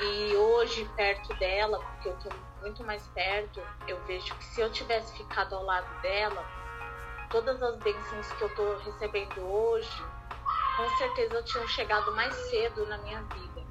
E 0.00 0.36
hoje, 0.36 0.84
perto 0.96 1.34
dela, 1.34 1.78
porque 1.78 2.08
eu 2.08 2.16
tô 2.16 2.28
muito 2.60 2.82
mais 2.84 3.06
perto, 3.08 3.60
eu 3.86 4.02
vejo 4.04 4.34
que 4.34 4.44
se 4.44 4.60
eu 4.60 4.70
tivesse 4.70 5.16
ficado 5.16 5.54
ao 5.54 5.64
lado 5.64 6.00
dela, 6.00 6.44
todas 7.30 7.62
as 7.62 7.76
bênçãos 7.78 8.32
que 8.32 8.42
eu 8.42 8.54
tô 8.54 8.76
recebendo 8.78 9.40
hoje, 9.40 10.04
com 10.76 10.88
certeza 10.96 11.34
eu 11.34 11.44
tinha 11.44 11.66
chegado 11.68 12.14
mais 12.14 12.34
cedo 12.34 12.86
na 12.86 12.98
minha 12.98 13.22
vida. 13.22 13.62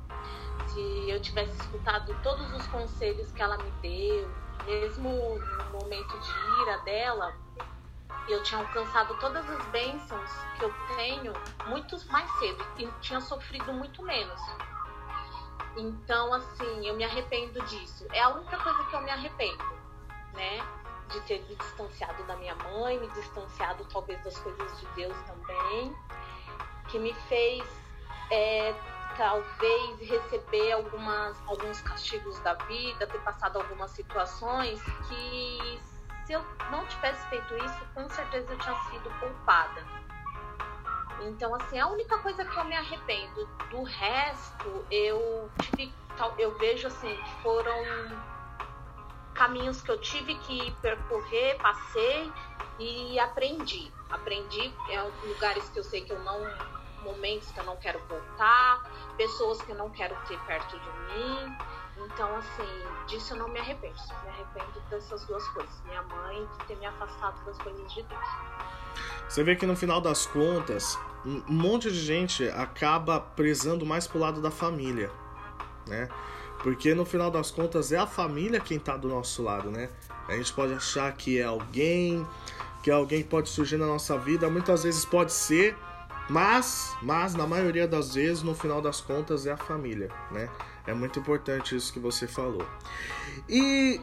Se 0.67 1.09
eu 1.09 1.21
tivesse 1.21 1.55
escutado 1.57 2.15
todos 2.23 2.51
os 2.53 2.67
conselhos 2.67 3.31
que 3.31 3.41
ela 3.41 3.57
me 3.57 3.71
deu, 3.81 4.29
mesmo 4.65 5.09
no 5.09 5.79
momento 5.79 6.19
de 6.19 6.61
ira 6.61 6.77
dela, 6.79 7.33
eu 8.27 8.41
tinha 8.43 8.61
alcançado 8.61 9.17
todas 9.19 9.47
as 9.49 9.65
bênçãos 9.67 10.31
que 10.57 10.63
eu 10.63 10.73
tenho 10.95 11.33
muito 11.67 11.97
mais 12.11 12.29
cedo 12.39 12.65
e 12.77 12.87
tinha 13.01 13.19
sofrido 13.19 13.73
muito 13.73 14.01
menos. 14.03 14.41
Então, 15.75 16.33
assim, 16.33 16.87
eu 16.87 16.95
me 16.95 17.03
arrependo 17.03 17.61
disso. 17.65 18.05
É 18.11 18.21
a 18.21 18.29
única 18.29 18.57
coisa 18.57 18.83
que 18.85 18.95
eu 18.95 19.01
me 19.01 19.09
arrependo, 19.09 19.63
né? 20.33 20.59
De 21.09 21.19
ter 21.21 21.41
me 21.43 21.55
distanciado 21.55 22.23
da 22.23 22.35
minha 22.37 22.55
mãe, 22.55 22.99
me 22.99 23.07
distanciado 23.09 23.85
talvez 23.85 24.23
das 24.23 24.37
coisas 24.39 24.79
de 24.79 24.85
Deus 24.95 25.17
também, 25.23 25.95
que 26.89 26.99
me 26.99 27.13
fez 27.27 27.63
é, 28.31 28.73
talvez 29.17 29.99
receber 29.99 30.71
algumas, 30.71 31.37
alguns 31.47 31.81
castigos 31.81 32.39
da 32.39 32.53
vida, 32.53 33.05
ter 33.07 33.19
passado 33.21 33.57
algumas 33.57 33.91
situações 33.91 34.81
que 35.07 35.81
se 36.25 36.33
eu 36.33 36.43
não 36.71 36.85
tivesse 36.87 37.27
feito 37.27 37.55
isso, 37.57 37.85
com 37.93 38.09
certeza 38.09 38.51
eu 38.51 38.57
tinha 38.57 38.75
sido 38.89 39.09
culpada. 39.19 39.85
Então, 41.21 41.53
assim, 41.55 41.79
a 41.79 41.87
única 41.87 42.17
coisa 42.19 42.43
que 42.43 42.57
eu 42.57 42.65
me 42.65 42.75
arrependo, 42.75 43.45
do 43.69 43.83
resto, 43.83 44.85
eu 44.91 45.49
tive, 45.59 45.93
eu 46.37 46.57
vejo 46.57 46.87
assim, 46.87 47.17
foram 47.41 47.73
caminhos 49.33 49.81
que 49.81 49.91
eu 49.91 49.99
tive 49.99 50.35
que 50.39 50.71
percorrer, 50.81 51.57
passei 51.57 52.31
e 52.79 53.19
aprendi. 53.19 53.91
Aprendi 54.09 54.73
é 54.91 55.01
lugares 55.27 55.67
que 55.69 55.79
eu 55.79 55.83
sei 55.83 56.01
que 56.01 56.11
eu 56.11 56.19
não, 56.19 56.39
momentos 57.03 57.51
que 57.51 57.59
eu 57.59 57.63
não 57.63 57.77
quero 57.77 57.99
voltar, 58.07 58.83
pessoas 59.17 59.61
que 59.61 59.71
eu 59.71 59.75
não 59.75 59.89
quero 59.89 60.15
ter 60.27 60.39
perto 60.41 60.79
de 60.79 60.89
mim. 60.89 61.57
Então, 61.97 62.35
assim, 62.35 63.07
disso 63.07 63.33
eu 63.33 63.37
não 63.37 63.49
me 63.49 63.59
arrependo. 63.59 63.95
Me 64.23 64.29
arrependo 64.29 64.79
dessas 64.89 65.25
duas 65.25 65.47
coisas. 65.49 65.81
Minha 65.85 66.01
mãe 66.03 66.47
ter 66.67 66.75
me 66.77 66.85
afastado 66.85 67.43
das 67.45 67.57
coisas 67.59 67.93
de 67.93 68.03
Deus. 68.03 68.27
Você 69.27 69.43
vê 69.43 69.55
que 69.55 69.65
no 69.65 69.75
final 69.75 70.01
das 70.01 70.25
contas, 70.25 70.97
um 71.25 71.41
monte 71.47 71.91
de 71.91 71.99
gente 71.99 72.47
acaba 72.49 73.19
prezando 73.19 73.85
mais 73.85 74.05
pro 74.07 74.19
lado 74.19 74.41
da 74.41 74.51
família, 74.51 75.09
né? 75.87 76.07
Porque 76.61 76.93
no 76.93 77.05
final 77.05 77.29
das 77.29 77.51
contas 77.51 77.91
é 77.91 77.97
a 77.97 78.07
família 78.07 78.59
quem 78.59 78.79
tá 78.79 78.95
do 78.95 79.07
nosso 79.07 79.43
lado, 79.43 79.71
né? 79.71 79.89
A 80.27 80.33
gente 80.33 80.53
pode 80.53 80.73
achar 80.73 81.11
que 81.13 81.39
é 81.39 81.43
alguém, 81.43 82.25
que 82.81 82.89
alguém 82.89 83.23
pode 83.23 83.49
surgir 83.49 83.77
na 83.77 83.85
nossa 83.85 84.17
vida, 84.17 84.49
muitas 84.49 84.83
vezes 84.83 85.03
pode 85.03 85.33
ser, 85.33 85.75
mas, 86.29 86.95
mas 87.01 87.35
na 87.35 87.45
maioria 87.45 87.87
das 87.87 88.15
vezes, 88.15 88.43
no 88.43 88.55
final 88.55 88.81
das 88.81 89.01
contas, 89.01 89.45
é 89.45 89.51
a 89.51 89.57
família, 89.57 90.09
né? 90.31 90.49
É 90.85 90.93
muito 90.93 91.19
importante 91.19 91.75
isso 91.75 91.93
que 91.93 91.99
você 91.99 92.27
falou. 92.27 92.67
E 93.47 94.01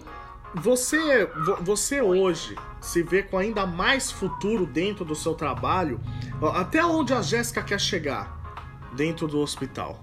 você, 0.55 1.27
você 1.61 2.01
hoje 2.01 2.57
se 2.81 3.03
vê 3.03 3.23
com 3.23 3.39
ainda 3.39 3.67
mais 3.67 4.11
futuro 4.11 4.67
dentro 4.67 5.05
do 5.05 5.15
seu 5.15 5.35
trabalho? 5.35 6.01
Até 6.55 6.85
onde 6.85 7.13
a 7.13 7.21
Jéssica 7.21 7.63
quer 7.63 7.79
chegar 7.79 8.37
dentro 8.95 9.29
do 9.29 9.39
hospital? 9.39 10.03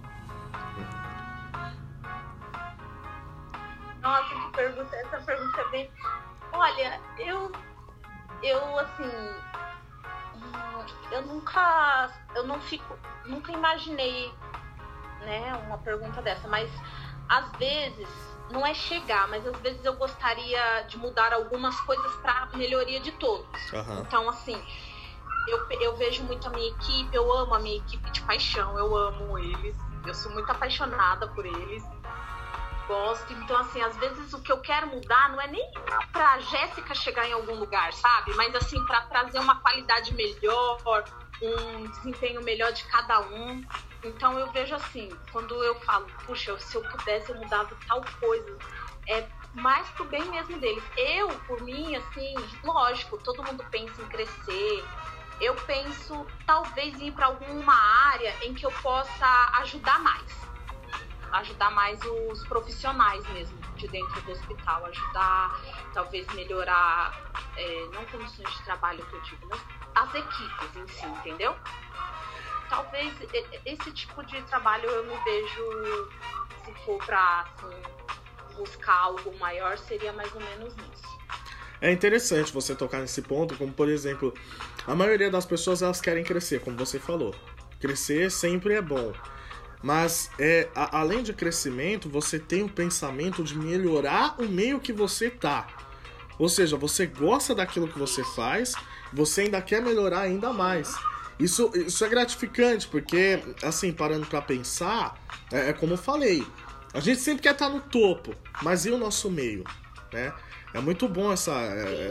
Nossa, 4.02 4.96
essa 4.96 5.18
pergunta 5.26 5.62
é 5.62 5.70
bem. 5.70 5.92
Olha, 6.54 7.02
eu, 7.18 7.52
eu 8.42 8.80
assim, 8.80 9.12
eu 11.12 11.22
nunca, 11.24 12.12
eu 12.36 12.46
não 12.46 12.62
fico, 12.62 12.98
nunca 13.26 13.52
imaginei 13.52 14.32
né, 15.28 15.62
uma 15.68 15.78
pergunta 15.78 16.22
dessa, 16.22 16.48
mas 16.48 16.72
às 17.28 17.52
vezes 17.58 18.08
não 18.50 18.66
é 18.66 18.74
chegar, 18.74 19.28
mas 19.28 19.46
às 19.46 19.58
vezes 19.60 19.84
eu 19.84 19.94
gostaria 19.96 20.84
de 20.84 20.98
mudar 20.98 21.34
algumas 21.34 21.78
coisas 21.82 22.16
para 22.22 22.48
melhoria 22.54 23.02
de 23.02 23.12
todos. 23.12 23.74
Uhum. 23.74 24.00
Então, 24.00 24.30
assim, 24.30 24.58
eu, 25.50 25.68
eu 25.82 25.98
vejo 25.98 26.24
muito 26.24 26.48
a 26.48 26.50
minha 26.50 26.70
equipe, 26.70 27.14
eu 27.14 27.30
amo 27.34 27.54
a 27.56 27.60
minha 27.60 27.76
equipe 27.76 28.10
de 28.10 28.22
paixão, 28.22 28.78
eu 28.80 28.96
amo 28.96 29.38
eles, 29.38 29.76
eu 30.06 30.16
sou 30.16 30.32
muito 30.32 30.50
apaixonada 30.50 31.28
por 31.28 31.46
eles. 31.46 31.84
Gosto, 32.88 33.34
então 33.34 33.58
assim, 33.58 33.82
às 33.82 33.98
vezes 33.98 34.34
o 34.34 34.42
que 34.42 34.50
eu 34.50 34.60
quero 34.62 34.88
mudar 34.88 35.30
não 35.30 35.42
é 35.42 35.48
nem 35.48 35.70
pra 36.14 36.40
Jéssica 36.40 36.96
chegar 36.96 37.28
em 37.28 37.34
algum 37.34 37.56
lugar, 37.56 37.92
sabe? 37.92 38.34
Mas 38.36 38.56
assim, 38.56 38.82
para 38.86 39.02
trazer 39.02 39.40
uma 39.40 39.60
qualidade 39.60 40.14
melhor, 40.14 40.82
um 41.42 41.86
desempenho 41.86 42.42
melhor 42.42 42.72
de 42.72 42.84
cada 42.86 43.20
um. 43.22 43.64
Então 44.04 44.38
eu 44.38 44.52
vejo 44.52 44.76
assim, 44.76 45.10
quando 45.32 45.64
eu 45.64 45.76
falo, 45.82 46.08
puxa, 46.26 46.58
se 46.60 46.76
eu 46.76 46.84
pudesse 46.84 47.30
eu 47.30 47.36
mudava 47.36 47.76
tal 47.88 48.04
coisa, 48.20 48.60
é 49.10 49.28
mais 49.54 49.88
pro 49.90 50.06
bem 50.06 50.30
mesmo 50.30 50.60
deles. 50.60 50.84
Eu, 50.96 51.30
por 51.48 51.62
mim, 51.62 51.96
assim, 51.96 52.36
lógico, 52.64 53.18
todo 53.24 53.44
mundo 53.44 53.64
pensa 53.72 54.02
em 54.02 54.06
crescer. 54.06 54.86
Eu 55.42 55.56
penso 55.56 56.26
talvez 56.46 57.00
ir 57.00 57.12
para 57.12 57.28
alguma 57.28 57.74
área 58.12 58.34
em 58.44 58.54
que 58.54 58.66
eu 58.66 58.72
possa 58.72 59.52
ajudar 59.62 60.00
mais. 60.00 60.47
Ajudar 61.32 61.72
mais 61.72 62.00
os 62.04 62.46
profissionais 62.48 63.28
mesmo 63.30 63.58
de 63.76 63.88
dentro 63.88 64.22
do 64.22 64.32
hospital, 64.32 64.86
ajudar, 64.86 65.62
talvez 65.94 66.28
melhorar, 66.34 67.32
é, 67.56 67.86
não 67.94 68.06
condições 68.06 68.50
de 68.50 68.64
trabalho 68.64 69.06
que 69.06 69.14
eu 69.14 69.22
digo, 69.22 69.48
mas 69.50 69.62
as 69.96 70.16
equipes 70.16 70.76
em 70.76 70.88
si, 70.88 71.06
entendeu? 71.06 71.56
talvez 72.70 73.14
esse 73.66 73.92
tipo 73.92 74.24
de 74.26 74.42
trabalho 74.44 74.90
eu 74.90 75.06
me 75.06 75.16
vejo, 75.24 76.10
se 76.66 76.86
for 76.86 76.98
para 77.06 77.42
assim, 77.42 78.56
buscar 78.56 78.94
algo 78.94 79.38
maior, 79.38 79.78
seria 79.78 80.14
mais 80.14 80.34
ou 80.34 80.42
menos 80.42 80.74
isso. 80.74 81.18
É 81.80 81.92
interessante 81.92 82.52
você 82.52 82.76
tocar 82.76 83.00
nesse 83.00 83.22
ponto, 83.22 83.56
como 83.56 83.72
por 83.72 83.88
exemplo, 83.88 84.34
a 84.86 84.96
maioria 84.96 85.30
das 85.30 85.46
pessoas 85.46 85.82
elas 85.82 86.02
querem 86.02 86.24
crescer, 86.24 86.60
como 86.62 86.76
você 86.76 87.00
falou. 87.00 87.36
Crescer 87.80 88.32
sempre 88.32 88.74
é 88.74 88.82
bom. 88.82 89.14
Mas 89.82 90.30
é, 90.40 90.68
a, 90.76 91.00
além 91.00 91.24
de 91.24 91.34
crescimento, 91.34 92.10
você 92.10 92.40
tem 92.40 92.64
o 92.64 92.70
pensamento 92.70 93.44
de 93.44 93.58
melhorar 93.58 94.36
o 94.40 94.48
meio 94.48 94.80
que 94.80 94.92
você 94.92 95.30
tá. 95.30 95.68
Ou 96.40 96.50
seja, 96.50 96.78
você 96.78 97.06
gosta 97.06 97.54
daquilo 97.56 97.88
que 97.88 97.98
você 97.98 98.24
faz, 98.24 98.74
você 99.12 99.42
ainda 99.42 99.62
quer 99.62 99.82
melhorar 99.82 100.22
ainda 100.22 100.54
mais. 100.54 100.96
Isso, 101.40 101.72
isso 101.76 102.04
é 102.04 102.10
gratificante, 102.10 102.88
porque, 102.88 103.40
assim, 103.62 103.92
parando 103.92 104.26
para 104.26 104.42
pensar, 104.42 105.16
é, 105.52 105.70
é, 105.70 105.74
como 105.74 105.94
eu 105.94 105.98
falei, 105.98 106.46
a 106.94 107.00
gente 107.00 107.20
sempre 107.20 107.44
quer 107.44 107.54
estar 107.54 107.70
no 107.70 107.80
topo, 107.80 108.34
mas 108.62 108.86
e 108.86 108.92
o 108.92 108.98
nosso 108.98 109.30
meio, 109.30 109.64
né? 110.12 110.34
É 110.74 110.80
muito 110.80 111.08
bom 111.08 111.32
essa, 111.32 111.54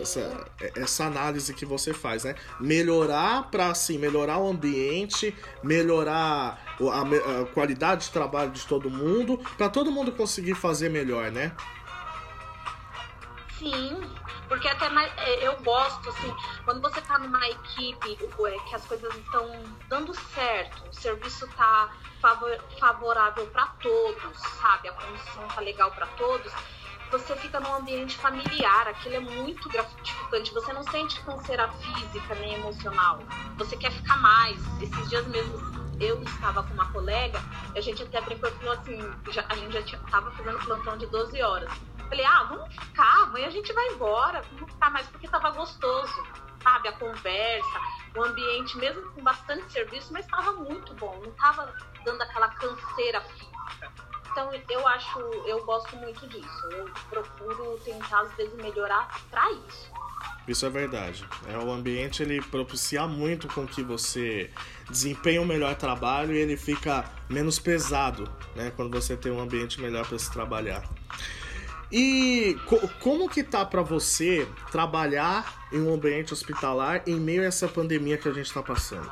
essa, 0.00 0.50
essa 0.74 1.04
análise 1.04 1.52
que 1.52 1.64
você 1.66 1.92
faz, 1.92 2.24
né? 2.24 2.34
Melhorar 2.58 3.50
para 3.50 3.70
assim, 3.70 3.98
melhorar 3.98 4.38
o 4.38 4.48
ambiente, 4.48 5.34
melhorar 5.62 6.65
a, 6.80 7.42
a 7.42 7.46
qualidade 7.46 8.06
de 8.06 8.10
trabalho 8.10 8.50
de 8.50 8.66
todo 8.66 8.90
mundo, 8.90 9.38
para 9.56 9.68
todo 9.68 9.90
mundo 9.90 10.12
conseguir 10.12 10.54
fazer 10.54 10.88
melhor, 10.88 11.30
né? 11.30 11.52
Sim, 13.58 14.00
porque 14.48 14.68
até 14.68 14.88
mais, 14.90 15.10
é, 15.16 15.46
eu 15.46 15.56
gosto, 15.62 16.08
assim, 16.10 16.34
quando 16.64 16.80
você 16.82 17.00
tá 17.00 17.18
numa 17.18 17.48
equipe 17.48 18.12
é, 18.12 18.68
que 18.68 18.74
as 18.74 18.84
coisas 18.84 19.14
estão 19.16 19.64
dando 19.88 20.14
certo, 20.34 20.84
o 20.90 20.94
serviço 20.94 21.48
tá 21.56 21.90
favor, 22.20 22.58
favorável 22.78 23.46
para 23.46 23.66
todos, 23.82 24.38
sabe? 24.60 24.88
A 24.88 24.92
condição 24.92 25.48
tá 25.48 25.60
legal 25.62 25.90
para 25.90 26.06
todos, 26.08 26.52
você 27.10 27.36
fica 27.36 27.60
num 27.60 27.74
ambiente 27.74 28.16
familiar, 28.16 28.88
aquilo 28.88 29.14
é 29.14 29.20
muito 29.20 29.68
gratificante. 29.68 30.52
Você 30.52 30.72
não 30.72 30.82
sente 30.84 31.20
canseira 31.20 31.68
física 31.68 32.34
nem 32.34 32.54
emocional. 32.54 33.20
Você 33.56 33.76
quer 33.76 33.92
ficar 33.92 34.16
mais. 34.16 34.58
Esses 34.82 35.08
dias 35.08 35.26
mesmo 35.28 35.75
eu 36.00 36.22
estava 36.22 36.62
com 36.62 36.74
uma 36.74 36.90
colega, 36.92 37.38
a 37.74 37.80
gente 37.80 38.02
até 38.02 38.20
brincou 38.20 38.50
falou 38.52 38.72
assim, 38.72 38.98
já, 39.30 39.44
a 39.48 39.54
gente 39.54 39.72
já 39.72 39.80
estava 39.80 40.30
fazendo 40.32 40.58
plantão 40.58 40.96
de 40.96 41.06
12 41.06 41.42
horas. 41.42 41.72
Falei, 42.08 42.24
ah, 42.24 42.44
vamos 42.44 42.74
ficar, 42.74 43.22
amanhã 43.24 43.48
a 43.48 43.50
gente 43.50 43.72
vai 43.72 43.86
embora, 43.88 44.42
vamos 44.52 44.72
ficar 44.72 44.90
mais 44.90 45.06
porque 45.08 45.26
tava 45.28 45.50
gostoso, 45.50 46.26
sabe? 46.62 46.88
A 46.88 46.92
conversa, 46.92 47.80
o 48.16 48.22
ambiente, 48.22 48.76
mesmo 48.78 49.10
com 49.12 49.22
bastante 49.22 49.72
serviço, 49.72 50.12
mas 50.12 50.24
estava 50.24 50.52
muito 50.52 50.94
bom, 50.94 51.20
não 51.24 51.32
tava 51.32 51.74
dando 52.04 52.22
aquela 52.22 52.48
canseira 52.48 53.20
física. 53.22 53.56
Então 54.36 54.50
eu 54.68 54.86
acho, 54.86 55.18
eu 55.46 55.64
gosto 55.64 55.96
muito 55.96 56.26
disso. 56.28 56.68
Eu 56.72 56.84
procuro 57.08 57.80
tentar 57.82 58.20
às 58.20 58.32
vezes 58.34 58.54
melhorar 58.56 59.08
para 59.30 59.50
isso. 59.50 59.90
Isso 60.48 60.64
é 60.64 60.70
verdade. 60.70 61.24
É, 61.48 61.58
o 61.58 61.72
ambiente 61.72 62.22
ele 62.22 62.40
propicia 62.40 63.06
muito 63.06 63.48
com 63.48 63.66
que 63.66 63.82
você 63.82 64.50
desempenhe 64.88 65.40
um 65.40 65.44
melhor 65.44 65.74
trabalho 65.74 66.32
e 66.32 66.38
ele 66.38 66.56
fica 66.56 67.04
menos 67.28 67.58
pesado, 67.58 68.30
né? 68.54 68.72
Quando 68.76 68.92
você 68.92 69.16
tem 69.16 69.32
um 69.32 69.40
ambiente 69.40 69.80
melhor 69.80 70.06
para 70.06 70.18
se 70.18 70.30
trabalhar. 70.30 70.88
E 71.90 72.56
co 72.66 72.88
como 73.00 73.28
que 73.28 73.42
tá 73.42 73.64
para 73.64 73.82
você 73.82 74.46
trabalhar 74.70 75.66
em 75.72 75.80
um 75.80 75.92
ambiente 75.92 76.32
hospitalar 76.32 77.02
em 77.06 77.16
meio 77.16 77.42
a 77.42 77.46
essa 77.46 77.66
pandemia 77.66 78.16
que 78.16 78.28
a 78.28 78.32
gente 78.32 78.46
está 78.46 78.62
passando? 78.62 79.10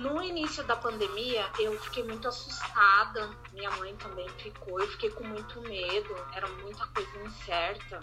No 0.00 0.20
início 0.22 0.64
da 0.64 0.76
pandemia, 0.76 1.46
eu 1.58 1.78
fiquei 1.78 2.02
muito 2.02 2.26
assustada. 2.26 3.30
Minha 3.52 3.70
mãe 3.72 3.94
também 3.96 4.28
ficou. 4.38 4.80
Eu 4.80 4.88
fiquei 4.88 5.10
com 5.10 5.24
muito 5.24 5.60
medo. 5.60 6.16
Era 6.34 6.48
muita 6.48 6.86
coisa 6.86 7.10
incerta 7.22 8.00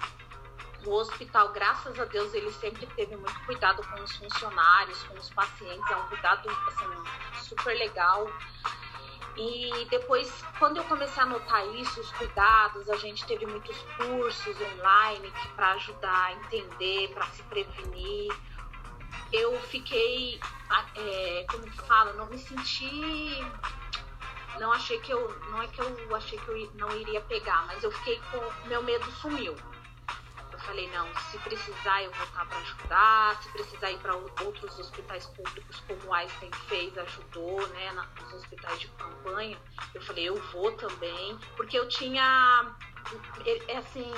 o 0.87 0.93
hospital, 0.93 1.49
graças 1.49 1.99
a 1.99 2.05
Deus, 2.05 2.33
ele 2.33 2.51
sempre 2.53 2.87
teve 2.87 3.15
muito 3.15 3.39
cuidado 3.45 3.85
com 3.87 4.01
os 4.01 4.15
funcionários, 4.15 5.03
com 5.03 5.15
os 5.15 5.29
pacientes, 5.31 5.91
é 5.91 5.95
um 5.95 6.07
cuidado 6.07 6.49
assim, 6.49 7.43
super 7.43 7.77
legal. 7.77 8.27
E 9.35 9.85
depois, 9.89 10.43
quando 10.57 10.77
eu 10.77 10.83
comecei 10.85 11.21
a 11.21 11.25
notar 11.25 11.67
isso, 11.75 11.99
os 11.99 12.11
cuidados, 12.13 12.89
a 12.89 12.95
gente 12.95 13.25
teve 13.25 13.45
muitos 13.45 13.77
cursos 13.97 14.55
online 14.73 15.31
para 15.55 15.73
ajudar 15.73 16.25
a 16.25 16.33
entender, 16.33 17.09
para 17.13 17.27
se 17.27 17.43
prevenir. 17.43 18.33
Eu 19.31 19.59
fiquei, 19.63 20.39
é, 20.95 21.45
como 21.51 21.63
que 21.69 21.81
fala, 21.83 22.13
não 22.13 22.27
me 22.27 22.37
senti 22.37 23.45
não 24.59 24.71
achei 24.71 24.99
que 24.99 25.13
eu 25.13 25.39
não 25.51 25.61
é 25.61 25.67
que 25.67 25.79
eu 25.79 26.15
achei 26.15 26.39
que 26.39 26.47
eu 26.49 26.71
não 26.73 26.89
iria 26.97 27.21
pegar, 27.21 27.67
mas 27.67 27.83
eu 27.83 27.91
fiquei 27.91 28.19
com 28.31 28.67
meu 28.67 28.81
medo 28.81 29.05
sumiu 29.11 29.55
falei, 30.67 30.89
não, 30.91 31.07
se 31.31 31.37
precisar 31.39 32.03
eu 32.03 32.11
vou 32.11 32.25
estar 32.25 32.45
para 32.45 32.57
ajudar, 32.59 33.41
se 33.41 33.49
precisar 33.49 33.89
ir 33.89 33.97
para 33.99 34.15
outros 34.15 34.77
hospitais 34.77 35.25
públicos, 35.27 35.81
como 35.87 35.99
o 36.05 36.13
Einstein 36.13 36.51
fez, 36.67 36.95
ajudou, 36.97 37.65
né, 37.69 37.91
nos 38.19 38.33
hospitais 38.33 38.79
de 38.79 38.87
campanha, 38.89 39.57
eu 39.95 40.01
falei, 40.01 40.29
eu 40.29 40.35
vou 40.51 40.71
também, 40.73 41.39
porque 41.55 41.79
eu 41.79 41.87
tinha, 41.87 42.75
é, 43.67 43.77
assim, 43.77 44.11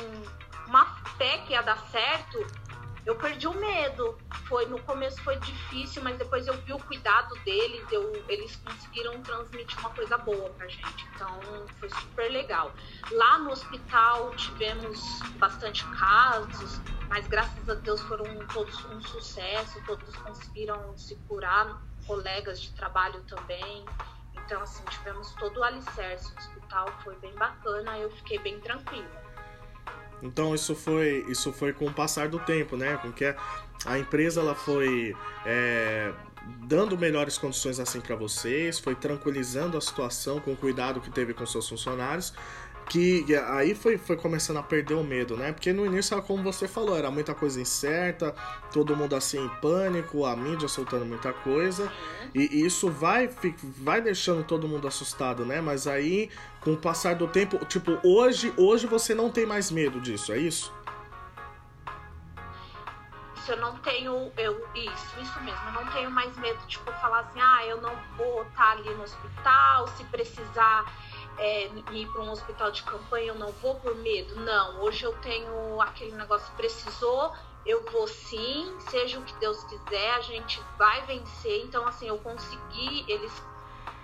uma 0.68 0.86
fé 1.18 1.38
que 1.46 1.54
ia 1.54 1.62
dar 1.62 1.78
certo, 1.90 2.46
eu 3.10 3.16
perdi 3.16 3.48
o 3.48 3.54
medo. 3.54 4.18
Foi 4.48 4.68
no 4.68 4.80
começo 4.84 5.22
foi 5.24 5.36
difícil, 5.38 6.04
mas 6.04 6.18
depois 6.18 6.46
eu 6.46 6.54
vi 6.62 6.74
o 6.74 6.78
cuidado 6.78 7.34
deles, 7.44 7.84
eu, 7.92 8.24
eles 8.28 8.56
conseguiram 8.58 9.20
transmitir 9.24 9.80
uma 9.80 9.90
coisa 9.90 10.18
boa 10.20 10.50
pra 10.52 10.68
gente. 10.68 11.08
Então 11.16 11.40
foi 11.80 11.90
super 11.90 12.32
legal. 12.32 12.72
Lá 13.12 13.40
no 13.40 13.50
hospital 13.50 14.30
tivemos 14.36 15.00
bastante 15.38 15.84
casos, 15.98 16.80
mas 17.10 17.28
graças 17.28 17.68
a 17.68 17.74
Deus 17.74 18.00
foram 18.02 18.26
todos 18.54 18.86
um 18.86 19.02
sucesso, 19.02 19.84
todos 19.88 20.16
conseguiram 20.18 20.96
se 20.96 21.16
curar, 21.28 21.82
colegas 22.06 22.62
de 22.62 22.72
trabalho 22.74 23.24
também. 23.24 23.86
Então, 24.46 24.62
assim, 24.62 24.84
tivemos 24.86 25.34
todo 25.34 25.60
o 25.60 25.64
alicerce. 25.64 26.32
O 26.34 26.38
hospital 26.38 26.88
foi 27.04 27.16
bem 27.18 27.34
bacana, 27.36 27.98
eu 27.98 28.10
fiquei 28.12 28.38
bem 28.40 28.60
tranquila. 28.60 29.29
Então 30.22 30.54
isso 30.54 30.76
foi 30.76 31.26
isso 31.28 31.52
foi 31.54 31.74
com 31.74 31.86
o 31.86 31.94
passar 31.94 32.28
do 32.28 32.40
tempo, 32.40 32.76
né? 32.76 32.98
Com 32.98 33.12
que 33.12 33.34
a 33.86 33.98
empresa 33.98 34.42
ela 34.42 34.56
foi 34.56 35.16
é, 35.46 36.12
dando 36.66 36.98
melhores 36.98 37.38
condições 37.38 37.80
assim 37.80 38.02
para 38.02 38.16
vocês, 38.16 38.80
foi 38.80 38.96
tranquilizando 38.96 39.78
a 39.78 39.82
situação 39.82 40.40
com 40.40 40.52
o 40.52 40.58
cuidado 40.58 41.00
que 41.00 41.10
teve 41.10 41.34
com 41.34 41.46
seus 41.46 41.68
funcionários 41.68 42.34
que 42.90 43.24
aí 43.36 43.76
foi, 43.76 44.00
foi 44.00 44.18
começando 44.18 44.58
a 44.58 44.64
perder 44.64 44.96
o 44.96 45.04
medo, 45.04 45.38
né? 45.38 45.54
Porque 45.54 45.72
no 45.72 45.86
início 45.86 46.16
era 46.16 46.24
como 46.24 46.42
você 46.42 46.68
falou, 46.68 46.98
era 46.98 47.12
muita 47.12 47.36
coisa 47.36 47.62
incerta, 47.62 48.34
todo 48.74 48.96
mundo 48.96 49.16
assim 49.16 49.46
em 49.46 49.50
pânico, 49.62 50.26
a 50.26 50.36
mídia 50.36 50.68
soltando 50.68 51.06
muita 51.06 51.32
coisa, 51.32 51.92
e 52.34 52.66
isso 52.66 52.90
vai, 52.90 53.30
vai 53.78 54.02
deixando 54.02 54.44
todo 54.44 54.68
mundo 54.68 54.88
assustado, 54.88 55.46
né? 55.46 55.62
Mas 55.62 55.86
aí, 55.86 56.32
com 56.62 56.74
o 56.74 56.78
passar 56.78 57.14
do 57.14 57.28
tempo, 57.28 57.64
tipo, 57.66 58.00
hoje, 58.04 58.52
hoje 58.58 58.88
você 58.88 59.14
não 59.14 59.30
tem 59.30 59.46
mais 59.46 59.70
medo 59.70 60.02
disso, 60.02 60.34
é 60.34 60.40
isso? 60.40 60.74
eu 63.52 63.58
não 63.58 63.76
tenho, 63.80 64.32
eu, 64.38 64.68
isso, 64.76 65.20
isso 65.20 65.42
mesmo, 65.42 65.60
eu 65.70 65.72
não 65.72 65.92
tenho 65.92 66.12
mais 66.12 66.38
medo, 66.38 66.60
tipo, 66.68 66.92
falar 66.94 67.22
assim, 67.22 67.42
ah, 67.42 67.66
eu 67.66 67.82
não 67.82 67.96
vou 68.16 68.44
estar 68.44 68.74
ali 68.74 68.94
no 68.94 69.02
hospital, 69.02 69.88
se 69.88 70.04
precisar 70.04 70.86
é, 71.40 71.68
ir 71.92 72.08
para 72.12 72.22
um 72.22 72.32
hospital 72.32 72.72
de 72.72 72.84
campanha, 72.84 73.28
eu 73.28 73.36
não 73.36 73.52
vou 73.54 73.76
por 73.76 73.96
medo. 73.96 74.36
Não, 74.42 74.82
hoje 74.82 75.04
eu 75.04 75.14
tenho 75.22 75.82
aquele 75.82 76.12
negócio, 76.12 76.54
precisou, 76.56 77.34
eu 77.66 77.84
vou 77.92 78.08
sim, 78.08 78.76
seja 78.90 79.20
o 79.20 79.24
que 79.24 79.34
Deus 79.36 79.64
quiser, 79.64 80.14
a 80.16 80.22
gente 80.22 80.62
vai 80.78 81.02
vencer. 81.06 81.64
Então, 81.66 81.88
assim, 81.88 82.08
eu 82.08 82.18
consegui, 82.20 83.06
eles. 83.08 83.32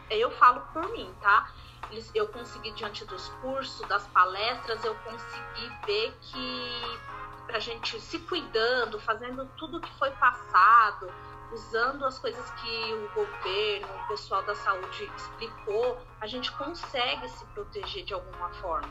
Eu 0.09 0.31
falo 0.31 0.61
por 0.71 0.87
mim, 0.89 1.13
tá? 1.21 1.51
Eles, 1.91 2.09
eu 2.13 2.27
consegui, 2.27 2.71
diante 2.71 3.05
dos 3.05 3.27
cursos, 3.41 3.87
das 3.87 4.07
palestras, 4.07 4.83
eu 4.83 4.95
consegui 4.95 5.71
ver 5.85 6.17
que 6.21 6.99
pra 7.45 7.59
gente 7.59 7.99
se 8.01 8.19
cuidando, 8.19 8.99
fazendo 8.99 9.45
tudo 9.57 9.79
que 9.79 9.91
foi 9.97 10.11
passado, 10.11 11.11
usando 11.51 12.05
as 12.05 12.19
coisas 12.19 12.49
que 12.51 12.93
o 12.93 13.10
governo, 13.13 13.88
o 14.03 14.08
pessoal 14.08 14.43
da 14.43 14.55
saúde 14.55 15.10
explicou, 15.15 15.97
a 16.19 16.27
gente 16.27 16.51
consegue 16.53 17.27
se 17.29 17.45
proteger 17.45 18.05
de 18.05 18.13
alguma 18.13 18.49
forma. 18.55 18.89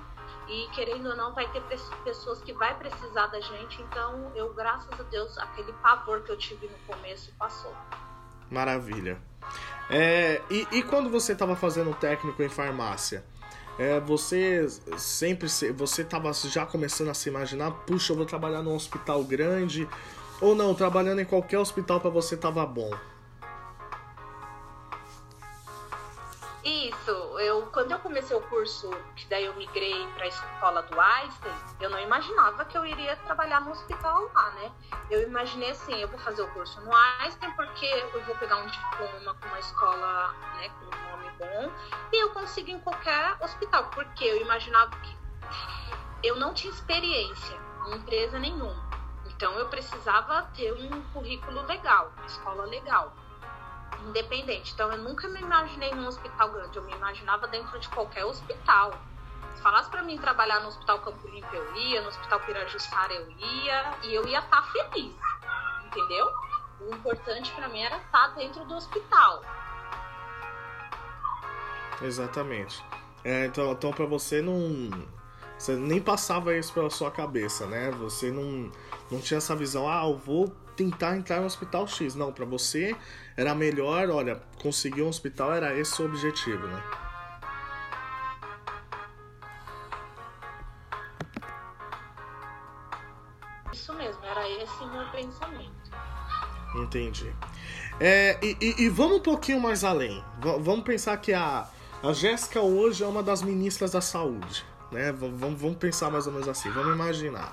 E 0.49 0.69
querendo 0.75 1.09
ou 1.09 1.17
não, 1.17 1.35
vai 1.35 1.51
ter 1.53 1.63
pessoas 2.05 2.43
que 2.43 2.53
vai 2.53 2.77
precisar 2.77 3.27
da 3.29 3.41
gente, 3.41 3.81
então 3.83 4.31
eu, 4.35 4.53
graças 4.53 4.99
a 4.99 5.03
Deus, 5.05 5.37
aquele 5.39 5.73
pavor 5.75 6.23
que 6.23 6.31
eu 6.31 6.37
tive 6.37 6.69
no 6.69 6.95
começo 6.95 7.33
passou. 7.39 7.75
Maravilha. 8.51 9.19
É, 9.91 10.41
e, 10.51 10.67
e 10.73 10.83
quando 10.83 11.11
você 11.11 11.33
estava 11.33 11.57
fazendo 11.57 11.95
técnico 11.95 12.43
em 12.43 12.49
farmácia, 12.49 13.25
é, 13.79 13.99
você 14.01 14.67
sempre 14.97 15.49
você 15.73 16.03
estava 16.03 16.33
já 16.33 16.65
começando 16.65 17.09
a 17.09 17.15
se 17.15 17.29
imaginar, 17.29 17.71
puxa, 17.71 18.13
eu 18.13 18.17
vou 18.17 18.25
trabalhar 18.25 18.63
num 18.63 18.75
hospital 18.75 19.25
grande, 19.25 19.89
ou 20.41 20.55
não, 20.55 20.75
trabalhando 20.75 21.21
em 21.21 21.25
qualquer 21.25 21.59
hospital 21.59 22.01
para 22.01 22.11
você 22.11 22.37
tava 22.37 22.65
bom? 22.67 22.91
Isso, 26.65 27.11
eu 27.41 27.67
quando 27.67 27.93
eu 27.93 27.99
comecei 27.99 28.35
o 28.35 28.41
curso, 28.41 28.91
que 29.15 29.27
daí 29.27 29.45
eu 29.45 29.55
migrei 29.55 30.07
para 30.15 30.25
a 30.25 30.29
escola 30.29 30.83
do 30.83 30.99
Einstein, 30.99 31.53
eu 31.79 31.91
não 31.91 32.01
imaginava 32.01 32.65
que 32.65 32.79
eu 32.79 32.87
iria 32.87 33.17
trabalhar 33.17 33.61
no 33.61 33.73
hospital 33.73 34.31
lá, 34.35 34.51
né? 34.53 34.73
Eu 35.11 35.23
imaginei 35.23 35.73
assim, 35.73 35.95
eu 36.01 36.09
vou 36.09 36.19
fazer 36.21 36.41
o 36.41 36.49
curso 36.55 36.81
no 36.81 36.91
Einstein 37.21 37.53
porque 37.53 37.85
eu 37.85 38.23
vou 38.25 38.35
pegar 38.37 38.57
um 38.57 38.67
diploma 38.67 39.35
com 39.35 39.49
uma 39.49 39.59
escola, 39.59 40.33
né, 40.57 40.71
com 40.71 40.87
um 40.87 41.11
nome 41.11 41.31
bom, 41.39 41.71
e 42.11 42.23
eu 42.23 42.31
consigo 42.31 42.71
em 42.71 42.81
qualquer 42.81 43.37
hospital, 43.43 43.91
porque 43.91 44.25
eu 44.25 44.41
imaginava 44.41 44.91
que 45.03 45.15
eu 46.23 46.37
não 46.37 46.55
tinha 46.55 46.73
experiência 46.73 47.59
em 47.89 47.97
empresa 47.97 48.39
nenhuma. 48.39 48.83
Então 49.37 49.53
eu 49.59 49.69
precisava 49.69 50.43
ter 50.55 50.73
um 50.73 51.03
currículo 51.13 51.63
legal, 51.67 52.13
uma 52.17 52.27
escola 52.27 52.65
legal, 52.67 53.13
independente. 54.07 54.73
Então 54.73 54.91
eu 54.93 54.99
nunca 54.99 55.29
me 55.29 55.41
imaginei 55.41 55.93
num 55.93 56.07
hospital 56.07 56.51
grande, 56.51 56.77
eu 56.77 56.85
me 56.85 56.93
imaginava 56.93 57.49
dentro 57.49 57.79
de 57.79 57.89
qualquer 57.89 58.25
hospital. 58.25 58.93
Se 59.57 59.63
falasse 59.63 59.91
para 59.91 60.03
mim 60.03 60.19
trabalhar 60.19 60.61
no 60.61 60.69
Hospital 60.69 61.01
Campo 61.01 61.29
Limpo, 61.29 61.55
eu 61.55 61.77
ia, 61.77 62.03
no 62.03 62.09
Hospital 62.09 62.41
Pirajussara 62.41 63.13
eu 63.13 63.31
ia, 63.31 63.95
e 64.03 64.15
eu 64.15 64.27
ia 64.27 64.41
estar 64.41 64.63
tá 64.63 64.69
feliz, 64.69 65.15
entendeu? 65.87 66.29
O 66.81 66.95
importante 66.95 67.53
para 67.53 67.69
mim 67.69 67.81
era 67.81 67.97
estar 67.97 68.29
tá 68.29 68.35
dentro 68.35 68.65
do 68.65 68.75
hospital. 68.75 69.43
Exatamente. 72.03 72.85
É, 73.23 73.47
então, 73.47 73.73
então 73.73 73.93
para 73.93 74.05
você 74.05 74.43
não 74.43 74.91
você 75.59 75.77
nem 75.77 76.01
passava 76.01 76.57
isso 76.57 76.73
pela 76.73 76.91
sua 76.91 77.11
cabeça, 77.11 77.67
né? 77.67 77.91
Você 77.93 78.31
não, 78.31 78.71
não 79.11 79.21
tinha 79.21 79.39
essa 79.39 79.55
visão, 79.55 79.89
ah, 79.89 80.05
eu 80.05 80.19
vou 80.19 80.49
tentar 80.77 81.17
entrar 81.17 81.41
no 81.41 81.47
hospital 81.47 81.87
X. 81.87 82.15
Não, 82.15 82.33
para 82.33 82.45
você 82.45 82.95
era 83.37 83.55
melhor, 83.55 84.11
olha, 84.11 84.43
conseguir 84.61 85.03
um 85.03 85.09
hospital 85.09 85.53
era 85.53 85.79
esse 85.79 86.03
o 86.03 86.07
objetivo, 86.07 86.67
né? 86.67 86.83
Isso 93.73 93.95
mesmo, 93.95 94.25
era 94.25 94.49
esse 94.51 94.83
o 94.83 94.91
meu 94.91 95.07
pensamento. 95.11 95.73
Entendi. 96.77 97.33
É, 98.01 98.39
e, 98.43 98.57
e, 98.61 98.83
e, 98.83 98.89
vamos 98.89 99.19
um 99.19 99.21
pouquinho 99.21 99.61
mais 99.61 99.85
além. 99.85 100.23
V 100.41 100.59
vamos 100.59 100.85
pensar 100.85 101.17
que 101.19 101.33
a, 101.33 101.69
a 102.03 102.13
Jéssica 102.13 102.61
hoje 102.61 103.05
é 103.05 103.07
uma 103.07 103.23
das 103.23 103.43
ministras 103.43 103.93
da 103.93 104.01
saúde 104.01 104.74
né? 104.95 105.13
Vamos, 105.13 105.61
vamos 105.61 105.77
pensar 105.77 106.11
mais 106.11 106.27
ou 106.27 106.33
menos 106.33 106.49
assim, 106.49 106.71
vamos 106.71 106.95
imaginar. 106.95 107.53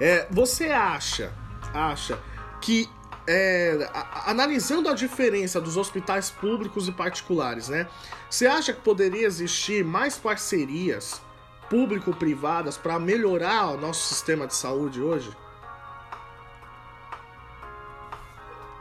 É, 0.00 0.26
você 0.30 0.66
acha, 0.70 1.32
acha 1.72 2.18
que 2.60 2.90
é, 3.26 3.88
analisando 4.26 4.88
a 4.88 4.94
diferença 4.94 5.60
dos 5.60 5.76
hospitais 5.76 6.30
públicos 6.30 6.88
e 6.88 6.92
particulares, 6.92 7.68
né? 7.68 7.88
Você 8.28 8.46
acha 8.46 8.72
que 8.72 8.80
poderia 8.80 9.26
existir 9.26 9.84
mais 9.84 10.18
parcerias 10.18 11.22
público-privadas 11.68 12.76
para 12.76 12.98
melhorar 12.98 13.70
o 13.70 13.76
nosso 13.76 14.06
sistema 14.08 14.46
de 14.46 14.54
saúde 14.54 15.00
hoje? 15.00 15.34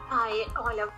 Ai, 0.09 0.47
olha, 0.57 0.89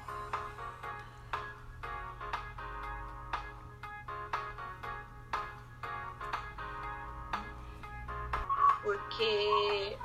porque 8.86 9.98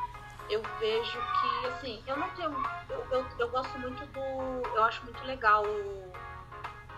eu 0.48 0.62
vejo 0.80 1.18
que, 1.20 1.66
assim, 1.66 2.02
eu 2.06 2.16
não 2.16 2.28
tenho. 2.30 2.50
Eu, 2.88 3.06
eu, 3.10 3.26
eu 3.38 3.48
gosto 3.50 3.78
muito 3.78 4.04
do. 4.06 4.20
Eu 4.74 4.84
acho 4.84 5.04
muito 5.04 5.22
legal 5.24 5.62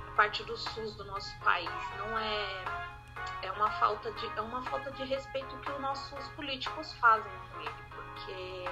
a 0.08 0.16
parte 0.16 0.42
do 0.44 0.56
SUS 0.56 0.94
do 0.94 1.04
nosso 1.04 1.38
país. 1.40 1.70
Não 1.98 2.18
é. 2.18 2.64
É 3.42 3.52
uma 3.52 3.70
falta 3.72 4.10
de, 4.12 4.26
é 4.36 4.40
uma 4.40 4.62
falta 4.62 4.90
de 4.92 5.04
respeito 5.04 5.56
que 5.58 5.70
os 5.70 5.80
nossos 5.80 6.28
políticos 6.28 6.92
fazem 6.94 7.30
com 7.52 7.60
ele, 7.60 7.74
porque 7.90 8.64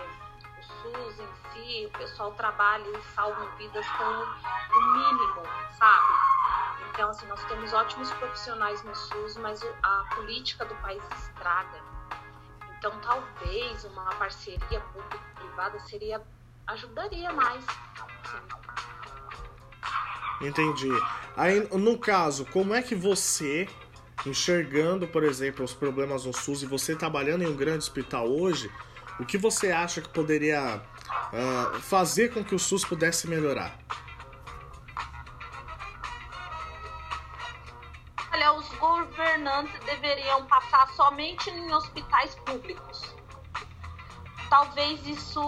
o 0.59 0.63
SUS 0.63 1.21
em 1.21 1.35
si, 1.53 1.87
o 1.87 1.99
pessoal 1.99 2.33
trabalha 2.33 2.89
e 2.89 3.03
salva 3.15 3.47
vidas 3.57 3.87
com 3.91 4.05
o 4.05 4.93
mínimo, 4.93 5.43
sabe? 5.73 6.09
Então, 6.91 7.11
assim, 7.11 7.27
nós 7.27 7.45
temos 7.45 7.73
ótimos 7.73 8.11
profissionais 8.13 8.83
no 8.83 8.95
SUS, 8.95 9.37
mas 9.37 9.65
a 9.83 10.05
política 10.15 10.65
do 10.65 10.75
país 10.77 11.03
estraga. 11.13 11.90
Então, 12.81 12.99
talvez 13.03 13.85
uma 13.85 14.07
parceria 14.15 14.81
público-privada 14.81 15.79
seria 15.81 16.23
ajudaria 16.67 17.31
mais. 17.31 17.63
Entendi. 20.41 20.89
Aí, 21.37 21.69
no 21.77 21.99
caso, 21.99 22.47
como 22.47 22.73
é 22.73 22.81
que 22.81 22.95
você, 22.95 23.69
enxergando, 24.25 25.07
por 25.07 25.23
exemplo, 25.23 25.63
os 25.63 25.75
problemas 25.75 26.25
no 26.25 26.33
SUS 26.33 26.63
e 26.63 26.67
você 26.67 26.97
trabalhando 26.97 27.43
em 27.43 27.49
um 27.49 27.55
grande 27.55 27.81
hospital 27.81 28.27
hoje, 28.27 28.73
o 29.19 29.27
que 29.27 29.37
você 29.37 29.71
acha 29.71 30.01
que 30.01 30.09
poderia 30.09 30.81
uh, 30.81 31.79
fazer 31.81 32.33
com 32.33 32.43
que 32.43 32.55
o 32.55 32.59
SUS 32.59 32.83
pudesse 32.83 33.29
melhorar? 33.29 33.79
Somente 41.11 41.51
em 41.51 41.75
hospitais 41.75 42.37
públicos. 42.37 43.15
Talvez 44.49 45.05
isso 45.07 45.41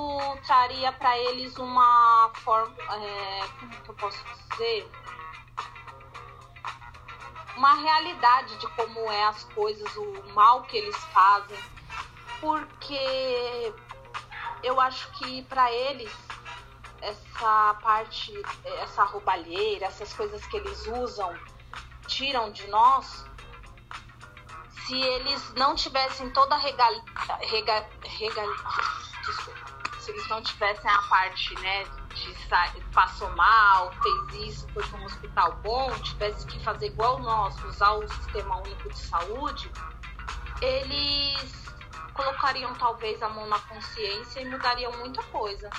traria 0.45 0.93
para 0.93 1.17
eles 1.19 1.57
uma 1.57 2.31
forma, 2.35 2.77
é, 2.95 3.41
como 3.59 3.71
que 3.71 3.89
eu 3.89 3.95
posso 3.95 4.25
dizer, 4.51 4.91
uma 7.57 7.75
realidade 7.75 8.57
de 8.59 8.67
como 8.75 9.01
é 9.11 9.25
as 9.25 9.45
coisas, 9.45 9.97
o 9.97 10.35
mal 10.35 10.63
que 10.63 10.77
eles 10.77 10.97
fazem, 11.07 11.59
porque 12.41 13.73
eu 14.65 14.81
acho 14.81 15.11
que 15.13 15.43
para 15.45 15.73
eles 15.73 16.13
essa 17.01 17.75
parte, 17.83 18.33
essa 18.81 19.05
roubalheira, 19.05 19.87
essas 19.87 20.13
coisas 20.13 20.45
que 20.47 20.57
eles 20.57 20.87
usam 20.87 21.37
tiram 22.07 22.51
de 22.51 22.67
nós, 22.69 23.25
se 24.93 25.01
eles 25.01 25.55
não 25.55 25.75
tivessem 25.75 26.29
toda 26.33 26.55
a 26.55 26.59
regal, 26.59 26.93
regal, 27.41 27.89
regal 28.05 28.47
desculpa, 29.25 29.99
se 29.99 30.11
eles 30.11 30.29
não 30.29 30.43
tivessem 30.43 30.91
a 30.91 31.03
parte, 31.05 31.55
né, 31.61 31.85
de 32.15 32.37
passou 32.93 33.35
mal, 33.35 33.91
fez 34.03 34.49
isso, 34.49 34.69
foi 34.75 34.87
para 34.87 34.99
um 34.99 35.05
hospital 35.07 35.53
bom, 35.63 35.91
tivesse 36.01 36.47
que 36.47 36.63
fazer 36.63 36.89
igual 36.89 37.19
nós, 37.21 37.59
usar 37.65 37.93
o 37.93 38.07
sistema 38.07 38.59
único 38.59 38.91
de 38.91 38.99
saúde, 38.99 39.73
eles 40.61 41.65
colocariam 42.13 42.75
talvez 42.75 43.23
a 43.23 43.31
mão 43.31 43.47
na 43.47 43.59
consciência 43.61 44.43
e 44.43 44.45
mudariam 44.45 44.93
muita 44.99 45.23
coisa. 45.23 45.71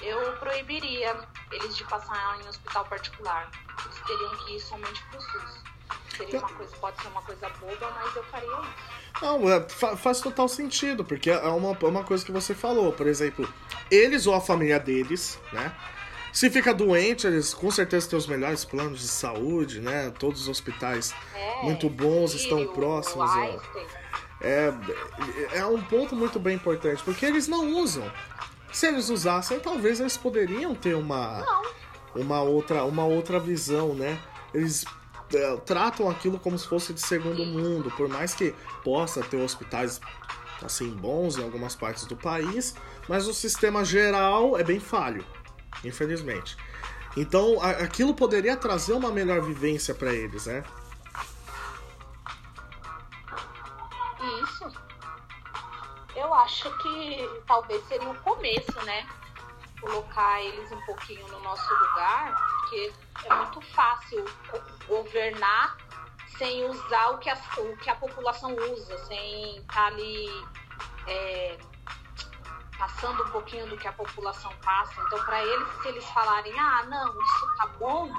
Eu 0.00 0.38
proibiria 0.38 1.28
eles 1.50 1.76
de 1.76 1.84
passar 1.84 2.40
em 2.40 2.48
hospital 2.48 2.86
particular 2.86 3.50
eles 3.84 4.00
teriam 4.06 4.36
que 4.38 4.56
ir 4.56 4.60
somente 4.60 5.04
pro 5.10 5.20
SUS. 5.20 5.71
Seria 6.16 6.38
uma 6.38 6.48
coisa, 6.48 6.76
pode 6.76 7.02
ser 7.02 7.08
uma 7.08 7.22
coisa 7.22 7.48
boba, 7.48 7.90
mas 7.94 8.16
eu 8.16 8.24
faria 8.24 8.48
isso. 8.48 8.92
Não, 9.20 9.50
é, 9.50 9.60
faz 9.96 10.20
total 10.20 10.48
sentido, 10.48 11.04
porque 11.04 11.30
é 11.30 11.38
uma, 11.48 11.76
é 11.80 11.86
uma 11.86 12.04
coisa 12.04 12.24
que 12.24 12.32
você 12.32 12.54
falou. 12.54 12.92
Por 12.92 13.06
exemplo, 13.06 13.48
eles 13.90 14.26
ou 14.26 14.34
a 14.34 14.40
família 14.40 14.80
deles, 14.80 15.38
né? 15.52 15.74
Se 16.32 16.48
fica 16.48 16.72
doente, 16.72 17.26
eles 17.26 17.52
com 17.52 17.70
certeza 17.70 18.08
têm 18.08 18.18
os 18.18 18.26
melhores 18.26 18.64
planos 18.64 19.00
de 19.00 19.08
saúde, 19.08 19.80
né? 19.80 20.10
Todos 20.18 20.42
os 20.42 20.48
hospitais 20.48 21.14
é, 21.34 21.62
muito 21.62 21.90
bons 21.90 22.34
estão 22.34 22.66
próximos. 22.68 23.30
É, 24.40 24.72
é 25.52 25.66
um 25.66 25.80
ponto 25.82 26.16
muito 26.16 26.40
bem 26.40 26.56
importante, 26.56 27.02
porque 27.04 27.26
eles 27.26 27.46
não 27.48 27.74
usam. 27.74 28.10
Se 28.72 28.86
eles 28.86 29.10
usassem, 29.10 29.60
talvez 29.60 30.00
eles 30.00 30.16
poderiam 30.16 30.74
ter 30.74 30.94
uma. 30.94 31.40
Não 31.40 31.82
uma 32.14 32.42
outra, 32.42 32.84
uma 32.84 33.04
outra 33.04 33.38
visão, 33.38 33.94
né? 33.94 34.18
Eles 34.52 34.84
é, 34.84 35.01
tratam 35.64 36.08
aquilo 36.08 36.38
como 36.38 36.58
se 36.58 36.66
fosse 36.66 36.92
de 36.92 37.00
segundo 37.00 37.44
mundo, 37.44 37.90
por 37.92 38.08
mais 38.08 38.34
que 38.34 38.54
possa 38.84 39.22
ter 39.22 39.36
hospitais 39.36 40.00
assim 40.62 40.90
bons 40.90 41.36
em 41.36 41.42
algumas 41.42 41.74
partes 41.74 42.04
do 42.04 42.16
país, 42.16 42.74
mas 43.08 43.26
o 43.26 43.34
sistema 43.34 43.84
geral 43.84 44.58
é 44.58 44.62
bem 44.62 44.78
falho, 44.78 45.24
infelizmente. 45.84 46.56
Então, 47.16 47.60
aquilo 47.60 48.14
poderia 48.14 48.56
trazer 48.56 48.92
uma 48.92 49.10
melhor 49.10 49.42
vivência 49.42 49.94
para 49.94 50.12
eles, 50.12 50.46
né? 50.46 50.62
Isso. 54.42 54.72
Eu 56.16 56.32
acho 56.32 56.70
que 56.78 57.28
talvez 57.46 57.82
seria 57.88 58.08
o 58.08 58.14
começo, 58.20 58.80
né? 58.84 59.06
colocar 59.82 60.40
eles 60.40 60.70
um 60.70 60.80
pouquinho 60.82 61.26
no 61.28 61.40
nosso 61.40 61.74
lugar, 61.74 62.51
porque 62.72 62.92
é 63.24 63.34
muito 63.34 63.60
fácil 63.60 64.24
governar 64.88 65.76
sem 66.38 66.64
usar 66.64 67.10
o 67.10 67.18
que 67.18 67.28
a, 67.28 67.38
o 67.58 67.76
que 67.76 67.90
a 67.90 67.94
população 67.94 68.56
usa, 68.72 68.96
sem 69.04 69.58
estar 69.58 69.74
tá 69.74 69.86
ali 69.88 70.26
é, 71.06 71.58
passando 72.78 73.22
um 73.24 73.30
pouquinho 73.30 73.66
do 73.68 73.76
que 73.76 73.86
a 73.86 73.92
população 73.92 74.50
passa. 74.64 74.98
Então, 75.02 75.22
para 75.24 75.44
eles, 75.44 75.68
se 75.82 75.88
eles 75.88 76.04
falarem, 76.06 76.58
ah, 76.58 76.84
não, 76.84 77.08
isso 77.20 77.56
tá 77.58 77.66
bom, 77.78 78.10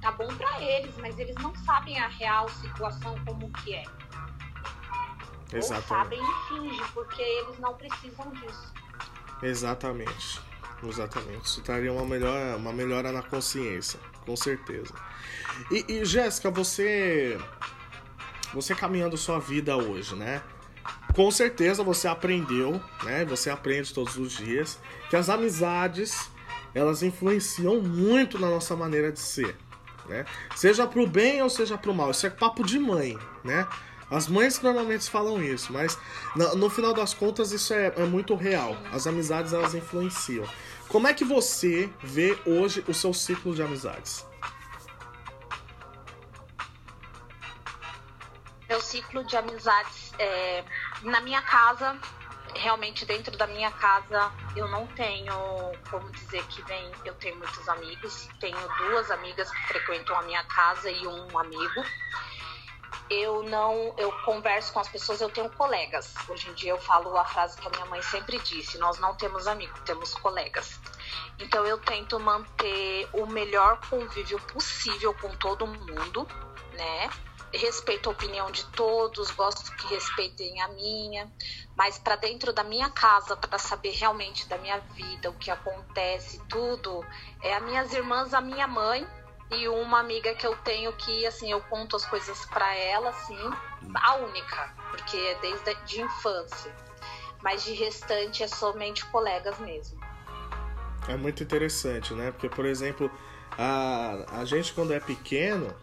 tá 0.00 0.12
bom 0.12 0.28
para 0.36 0.62
eles, 0.62 0.96
mas 0.98 1.18
eles 1.18 1.34
não 1.36 1.54
sabem 1.56 1.98
a 1.98 2.06
real 2.06 2.48
situação 2.48 3.16
como 3.26 3.50
que 3.52 3.74
é. 3.74 3.84
Exatamente. 5.52 5.74
Ou 5.74 5.82
sabem 5.82 6.20
e 6.22 6.48
fingem, 6.48 6.86
porque 6.94 7.20
eles 7.20 7.58
não 7.58 7.74
precisam 7.74 8.30
disso. 8.30 8.72
Exatamente. 9.42 10.49
Exatamente. 10.82 11.44
Isso 11.44 11.60
traria 11.62 11.92
uma 11.92 12.04
melhora, 12.06 12.56
uma 12.56 12.72
melhora 12.72 13.12
na 13.12 13.22
consciência, 13.22 14.00
com 14.24 14.34
certeza. 14.36 14.94
E, 15.70 15.84
e 15.88 16.04
Jéssica, 16.04 16.50
você. 16.50 17.38
Você 18.54 18.74
caminhando 18.74 19.16
sua 19.16 19.38
vida 19.38 19.76
hoje, 19.76 20.16
né? 20.16 20.42
Com 21.14 21.30
certeza 21.30 21.84
você 21.84 22.08
aprendeu, 22.08 22.80
né? 23.04 23.24
Você 23.26 23.50
aprende 23.50 23.92
todos 23.92 24.16
os 24.16 24.32
dias 24.32 24.78
que 25.08 25.16
as 25.16 25.28
amizades 25.28 26.30
elas 26.74 27.02
influenciam 27.02 27.80
muito 27.80 28.38
na 28.38 28.48
nossa 28.48 28.74
maneira 28.74 29.12
de 29.12 29.20
ser, 29.20 29.56
né? 30.08 30.24
Seja 30.56 30.86
pro 30.86 31.06
bem 31.06 31.42
ou 31.42 31.50
seja 31.50 31.76
pro 31.76 31.94
mal. 31.94 32.10
Isso 32.10 32.26
é 32.26 32.30
papo 32.30 32.64
de 32.64 32.78
mãe, 32.78 33.18
né? 33.44 33.66
As 34.10 34.26
mães 34.26 34.60
normalmente 34.60 35.08
falam 35.08 35.40
isso, 35.42 35.72
mas 35.72 35.96
no, 36.34 36.56
no 36.56 36.70
final 36.70 36.92
das 36.92 37.14
contas 37.14 37.52
isso 37.52 37.72
é, 37.72 37.92
é, 37.96 38.04
muito 38.04 38.34
real. 38.34 38.76
As 38.92 39.06
amizades 39.06 39.52
elas 39.52 39.72
influenciam. 39.74 40.44
Como 40.88 41.06
é 41.06 41.14
que 41.14 41.24
você 41.24 41.88
vê 42.02 42.36
hoje 42.44 42.84
o 42.88 42.92
seu 42.92 43.14
ciclo 43.14 43.54
de 43.54 43.62
amizades? 43.62 44.26
Meu 48.68 48.80
ciclo 48.80 49.24
de 49.24 49.36
amizades 49.36 50.12
é, 50.18 50.64
na 51.02 51.20
minha 51.20 51.42
casa, 51.42 51.96
realmente 52.54 53.04
dentro 53.04 53.36
da 53.36 53.46
minha 53.46 53.70
casa, 53.70 54.32
eu 54.56 54.66
não 54.68 54.86
tenho 54.88 55.70
como 55.88 56.10
dizer 56.10 56.44
que 56.46 56.62
vem, 56.62 56.90
eu 57.04 57.14
tenho 57.14 57.36
muitos 57.36 57.68
amigos. 57.68 58.28
Tenho 58.40 58.58
duas 58.78 59.10
amigas 59.10 59.50
que 59.50 59.68
frequentam 59.68 60.16
a 60.16 60.22
minha 60.22 60.42
casa 60.44 60.90
e 60.90 61.06
um 61.06 61.38
amigo 61.38 61.84
eu 63.10 63.42
não, 63.42 63.92
eu 63.98 64.12
converso 64.24 64.72
com 64.72 64.78
as 64.78 64.88
pessoas, 64.88 65.20
eu 65.20 65.28
tenho 65.28 65.50
colegas. 65.50 66.14
Hoje 66.28 66.48
em 66.48 66.54
dia 66.54 66.70
eu 66.70 66.78
falo 66.78 67.16
a 67.16 67.24
frase 67.24 67.60
que 67.60 67.66
a 67.66 67.70
minha 67.70 67.86
mãe 67.86 68.00
sempre 68.02 68.38
disse: 68.38 68.78
nós 68.78 69.00
não 69.00 69.16
temos 69.16 69.48
amigos, 69.48 69.80
temos 69.80 70.14
colegas. 70.14 70.78
Então 71.38 71.66
eu 71.66 71.76
tento 71.78 72.20
manter 72.20 73.08
o 73.12 73.26
melhor 73.26 73.80
convívio 73.88 74.38
possível 74.52 75.12
com 75.14 75.28
todo 75.36 75.66
mundo, 75.66 76.26
né? 76.74 77.10
Respeito 77.52 78.08
a 78.08 78.12
opinião 78.12 78.48
de 78.52 78.64
todos, 78.66 79.32
gosto 79.32 79.74
que 79.74 79.88
respeitem 79.88 80.62
a 80.62 80.68
minha, 80.68 81.28
mas 81.76 81.98
para 81.98 82.14
dentro 82.14 82.52
da 82.52 82.62
minha 82.62 82.88
casa, 82.90 83.36
para 83.36 83.58
saber 83.58 83.90
realmente 83.90 84.46
da 84.46 84.56
minha 84.56 84.78
vida, 84.78 85.30
o 85.30 85.34
que 85.34 85.50
acontece, 85.50 86.40
tudo, 86.48 87.04
é 87.42 87.52
as 87.54 87.62
minhas 87.64 87.92
irmãs, 87.92 88.32
a 88.32 88.40
minha 88.40 88.68
mãe 88.68 89.04
e 89.50 89.68
uma 89.68 89.98
amiga 89.98 90.34
que 90.34 90.46
eu 90.46 90.56
tenho 90.56 90.92
que, 90.92 91.26
assim, 91.26 91.50
eu 91.50 91.60
conto 91.62 91.96
as 91.96 92.04
coisas 92.06 92.44
para 92.46 92.74
ela, 92.76 93.10
assim, 93.10 93.38
a 93.94 94.16
única, 94.16 94.74
porque 94.90 95.16
é 95.16 95.34
desde 95.40 95.74
de 95.84 96.00
infância. 96.02 96.74
Mas 97.42 97.64
de 97.64 97.72
restante 97.72 98.42
é 98.42 98.48
somente 98.48 99.04
colegas 99.06 99.58
mesmo. 99.58 99.98
É 101.08 101.16
muito 101.16 101.42
interessante, 101.42 102.12
né? 102.14 102.30
Porque, 102.30 102.48
por 102.48 102.64
exemplo, 102.64 103.10
a, 103.58 104.40
a 104.40 104.44
gente 104.44 104.72
quando 104.72 104.92
é 104.92 105.00
pequeno, 105.00 105.74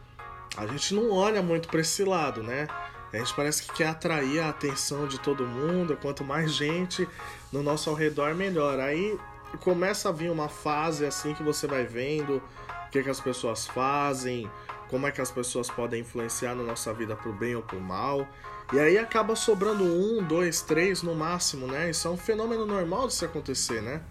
a 0.55 0.65
gente 0.67 0.93
não 0.93 1.11
olha 1.11 1.41
muito 1.41 1.67
para 1.67 1.81
esse 1.81 2.03
lado, 2.03 2.43
né? 2.43 2.67
A 3.11 3.17
gente 3.17 3.33
parece 3.33 3.63
que 3.63 3.73
quer 3.73 3.87
atrair 3.87 4.39
a 4.39 4.49
atenção 4.49 5.07
de 5.07 5.19
todo 5.19 5.45
mundo, 5.45 5.97
quanto 5.97 6.23
mais 6.23 6.53
gente 6.53 7.07
no 7.51 7.63
nosso 7.63 7.89
ao 7.89 7.95
redor, 7.95 8.35
melhor. 8.35 8.79
Aí 8.79 9.17
começa 9.61 10.09
a 10.09 10.11
vir 10.11 10.29
uma 10.29 10.49
fase 10.49 11.05
assim 11.05 11.33
que 11.33 11.41
você 11.41 11.67
vai 11.67 11.85
vendo 11.85 12.41
o 12.87 12.89
que, 12.89 13.03
que 13.03 13.09
as 13.09 13.19
pessoas 13.19 13.67
fazem, 13.67 14.49
como 14.89 15.05
é 15.05 15.11
que 15.11 15.21
as 15.21 15.29
pessoas 15.29 15.69
podem 15.69 16.01
influenciar 16.01 16.55
na 16.55 16.63
nossa 16.63 16.93
vida 16.93 17.15
pro 17.15 17.33
bem 17.33 17.55
ou 17.55 17.61
pro 17.61 17.79
mal. 17.79 18.27
E 18.73 18.79
aí 18.79 18.97
acaba 18.97 19.35
sobrando 19.35 19.83
um, 19.83 20.23
dois, 20.23 20.61
três 20.61 21.01
no 21.01 21.13
máximo, 21.15 21.67
né? 21.67 21.89
Isso 21.89 22.07
é 22.07 22.11
um 22.11 22.17
fenômeno 22.17 22.65
normal 22.65 23.07
de 23.07 23.13
se 23.13 23.25
acontecer, 23.25 23.81
né? 23.81 24.01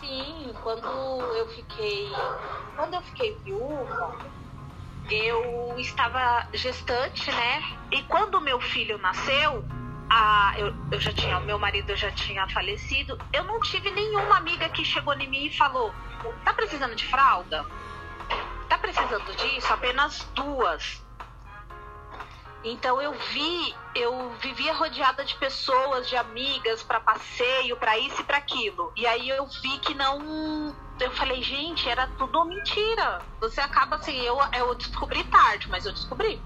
Sim, 0.00 0.52
quando 0.62 0.86
eu 1.34 1.48
fiquei. 1.48 2.10
Quando 2.74 2.94
eu 2.94 3.02
fiquei 3.02 3.36
viúva, 3.44 4.16
eu 5.10 5.74
estava 5.78 6.48
gestante, 6.52 7.30
né? 7.30 7.62
E 7.92 8.02
quando 8.04 8.40
meu 8.40 8.60
filho 8.60 8.98
nasceu, 8.98 9.64
a, 10.10 10.54
eu, 10.56 10.74
eu 10.90 11.00
já 11.00 11.12
tinha, 11.12 11.38
meu 11.40 11.58
marido 11.58 11.94
já 11.96 12.10
tinha 12.10 12.48
falecido, 12.48 13.18
eu 13.32 13.44
não 13.44 13.60
tive 13.60 13.90
nenhuma 13.90 14.38
amiga 14.38 14.68
que 14.68 14.84
chegou 14.84 15.14
em 15.14 15.28
mim 15.28 15.46
e 15.46 15.56
falou: 15.56 15.92
tá 16.44 16.52
precisando 16.52 16.94
de 16.94 17.04
fralda? 17.06 17.64
Tá 18.68 18.78
precisando 18.78 19.34
disso? 19.36 19.72
Apenas 19.72 20.24
duas. 20.34 21.06
Então 22.64 23.00
eu 23.00 23.12
vi, 23.12 23.74
eu 23.94 24.30
vivia 24.40 24.74
rodeada 24.74 25.24
de 25.24 25.34
pessoas, 25.36 26.08
de 26.08 26.16
amigas 26.16 26.82
para 26.82 27.00
passeio, 27.00 27.76
para 27.76 27.96
isso 27.98 28.20
e 28.20 28.24
para 28.24 28.38
aquilo. 28.38 28.92
E 28.96 29.06
aí 29.06 29.28
eu 29.28 29.46
vi 29.46 29.78
que 29.78 29.94
não, 29.94 30.74
eu 30.98 31.10
falei, 31.12 31.40
gente, 31.40 31.88
era 31.88 32.06
tudo 32.18 32.44
mentira. 32.46 33.22
Você 33.40 33.60
acaba 33.60 33.96
assim, 33.96 34.18
eu 34.20 34.36
eu 34.54 34.74
descobri 34.74 35.22
tarde, 35.24 35.68
mas 35.70 35.86
eu 35.86 35.92
descobri. 35.92 36.42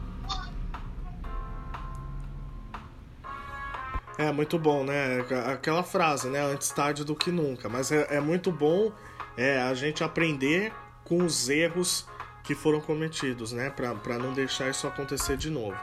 É 4.19 4.31
muito 4.31 4.59
bom, 4.59 4.85
né? 4.85 5.25
Aquela 5.53 5.83
frase, 5.83 6.29
né? 6.29 6.41
Antes 6.41 6.71
tarde 6.71 7.05
do 7.05 7.15
que 7.15 7.31
nunca. 7.31 7.69
Mas 7.69 7.91
é, 7.91 8.17
é 8.17 8.21
muito 8.21 8.53
bom 8.53 8.93
é, 9.37 9.61
a 9.63 9.75
gente 9.75 10.05
aprender 10.05 10.73
com 11.05 11.25
os 11.25 11.49
erros 11.49 12.07
que 12.45 12.55
foram 12.55 12.81
cometidos, 12.81 13.53
né? 13.53 13.71
Para 13.71 14.19
não 14.19 14.33
deixar 14.33 14.69
isso 14.69 14.87
acontecer 14.87 15.37
de 15.37 15.51
novo. 15.51 15.77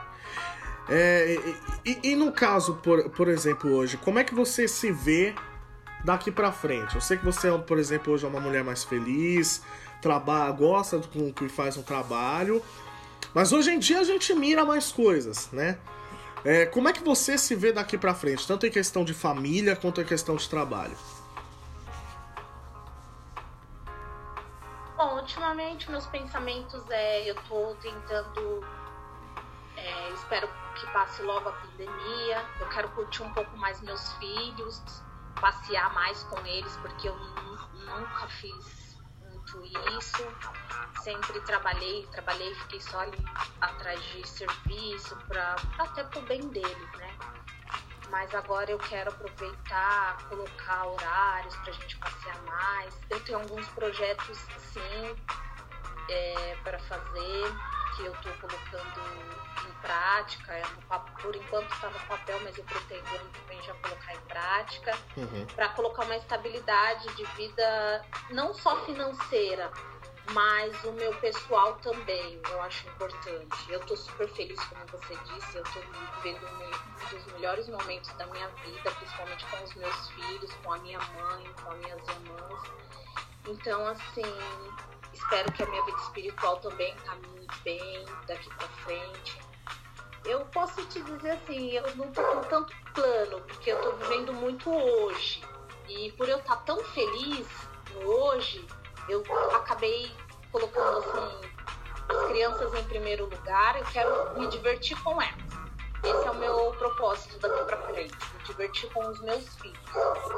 É, 0.88 1.38
e, 1.86 2.00
e, 2.04 2.16
no 2.16 2.32
caso, 2.32 2.76
por, 2.76 3.10
por 3.12 3.28
exemplo, 3.28 3.72
hoje, 3.72 3.96
como 3.98 4.18
é 4.18 4.24
que 4.24 4.34
você 4.34 4.68
se 4.68 4.92
vê 4.92 5.36
daqui 6.04 6.32
para 6.32 6.52
frente? 6.52 6.96
Eu 6.96 7.02
sei 7.02 7.18
que 7.18 7.24
você, 7.24 7.50
por 7.60 7.78
exemplo, 7.78 8.14
hoje 8.14 8.26
é 8.26 8.28
uma 8.28 8.40
mulher 8.40 8.64
mais 8.64 8.84
feliz, 8.84 9.62
trabalha, 10.02 10.52
gosta 10.52 10.98
do 10.98 11.32
que 11.32 11.48
faz 11.48 11.78
um 11.78 11.84
trabalho, 11.84 12.62
mas 13.36 13.52
hoje 13.54 13.70
em 13.70 13.78
dia 13.78 14.00
a 14.00 14.04
gente 14.04 14.34
mira 14.34 14.66
mais 14.66 14.92
coisas, 14.92 15.50
né? 15.52 15.78
É, 16.44 16.66
como 16.66 16.88
é 16.88 16.94
que 16.94 17.04
você 17.04 17.38
se 17.38 17.54
vê 17.54 17.74
daqui 17.74 17.98
para 17.98 18.14
frente, 18.14 18.48
tanto 18.48 18.66
em 18.66 18.72
questão 18.72 19.04
de 19.04 19.14
família 19.14 19.76
quanto 19.76 20.00
em 20.00 20.06
questão 20.06 20.36
de 20.38 20.48
trabalho? 20.48 20.98
Bom, 24.96 25.16
ultimamente 25.16 25.90
meus 25.92 26.06
pensamentos 26.08 26.84
é, 26.90 27.30
eu 27.30 27.36
tô 27.48 27.76
tentando, 27.82 28.66
é, 29.76 30.10
espero 30.14 30.50
que 30.76 30.86
passe 30.94 31.22
logo 31.22 31.50
a 31.50 31.52
pandemia, 31.52 32.46
eu 32.60 32.70
quero 32.70 32.90
curtir 32.90 33.24
um 33.24 33.34
pouco 33.34 33.58
mais 33.58 33.82
meus 33.82 34.14
filhos, 34.14 34.82
passear 35.42 35.94
mais 35.94 36.24
com 36.24 36.46
eles, 36.46 36.76
porque 36.78 37.10
eu 37.10 37.16
nunca 37.86 38.28
fiz 38.28 38.89
muito 39.54 39.98
isso. 39.98 40.24
Sempre 41.04 41.40
trabalhei, 41.42 42.08
trabalhei, 42.12 42.54
fiquei 42.56 42.82
só 42.82 43.00
ali 43.00 43.18
atrás 43.62 44.02
de 44.12 44.28
serviço, 44.28 45.16
pra, 45.28 45.56
até 45.78 46.04
pro 46.04 46.22
bem 46.24 46.48
deles, 46.50 46.92
né? 46.98 47.16
Mas 48.10 48.34
agora 48.34 48.72
eu 48.72 48.78
quero 48.80 49.10
aproveitar, 49.12 50.18
colocar 50.28 50.88
horários 50.88 51.56
pra 51.58 51.72
gente 51.74 51.98
passear 51.98 52.42
mais. 52.44 53.00
Eu 53.10 53.20
tenho 53.24 53.40
alguns 53.40 53.68
projetos, 53.70 54.38
sim, 54.58 55.16
é, 56.10 56.58
para 56.64 56.80
fazer, 56.80 57.44
que 57.96 58.06
eu 58.06 58.14
tô 58.22 58.30
colocando 58.40 59.02
em 59.68 59.74
prática. 59.82 60.54
É 60.54 60.64
por 61.22 61.36
enquanto 61.36 61.72
está 61.74 61.90
no 61.90 62.00
papel, 62.02 62.40
mas 62.44 62.58
eu 62.58 62.64
pretendo 62.64 63.04
também 63.04 63.62
já 63.64 63.74
colocar 63.76 64.14
em 64.14 64.22
prática. 64.22 64.98
Uhum. 65.18 65.46
Para 65.56 65.70
colocar 65.70 66.04
uma 66.04 66.16
estabilidade 66.16 67.14
de 67.16 67.26
vida, 67.36 68.06
não 68.32 68.54
só 68.54 68.78
financeira, 68.86 69.72
mas 70.32 70.84
o 70.84 70.92
meu 70.94 71.14
pessoal 71.16 71.76
também, 71.76 72.40
eu 72.50 72.62
acho 72.62 72.88
importante. 72.88 73.72
Eu 73.72 73.80
tô 73.82 73.96
super 73.96 74.28
feliz, 74.30 74.60
como 74.66 74.86
você 74.88 75.16
disse, 75.34 75.58
eu 75.58 75.64
tô 75.64 75.80
vivendo 76.22 76.46
um 76.48 77.10
dos 77.10 77.26
melhores 77.34 77.68
momentos 77.68 78.12
da 78.14 78.28
minha 78.28 78.48
vida, 78.64 78.92
principalmente 78.92 79.46
com 79.46 79.64
os 79.64 79.74
meus 79.76 80.10
filhos, 80.10 80.54
com 80.64 80.74
a 80.74 80.78
minha 80.80 81.00
mãe, 81.00 81.54
com 81.64 81.72
as 81.72 81.78
minhas 81.80 82.08
irmãs. 82.08 82.62
Então, 83.48 83.88
assim, 83.88 84.22
espero 85.14 85.52
que 85.52 85.64
a 85.64 85.66
minha 85.66 85.84
vida 85.86 85.98
espiritual 85.98 86.58
também 86.58 86.96
caminhe 87.06 87.48
bem 87.64 88.06
daqui 88.28 88.50
para 88.56 88.68
frente. 88.68 89.40
Eu 90.26 90.42
posso 90.48 90.86
te 90.88 91.02
dizer 91.02 91.32
assim, 91.32 91.72
eu 91.72 91.96
não 91.96 92.12
tô 92.12 92.22
com 92.22 92.42
tanto 92.42 92.76
plano, 92.94 93.42
porque 93.42 93.72
eu 93.72 93.82
tô 93.82 93.92
vivendo 93.94 94.34
muito 94.34 94.70
hoje. 94.70 95.42
E 95.88 96.12
por 96.14 96.28
eu 96.28 96.38
estar 96.38 96.58
tá 96.58 96.62
tão 96.64 96.84
feliz 96.84 97.48
no 97.94 98.08
hoje, 98.08 98.66
eu 99.08 99.24
acabei 99.56 100.12
colocando 100.52 101.00
assim 101.00 101.50
as 102.10 102.28
crianças 102.28 102.74
em 102.74 102.84
primeiro 102.86 103.26
lugar, 103.26 103.78
eu 103.78 103.86
quero 103.86 104.40
me 104.40 104.48
divertir 104.48 105.02
com 105.04 105.22
elas. 105.22 105.50
Esse 106.04 106.28
é 106.28 106.32
o 106.32 106.36
meu 106.36 106.72
propósito 106.78 107.38
daqui 107.40 107.64
pra 107.66 107.78
frente, 107.78 108.16
me 108.38 108.44
divertir 108.46 108.90
com 108.92 109.08
os 109.08 109.20
meus 109.22 109.56
filhos. 109.56 109.80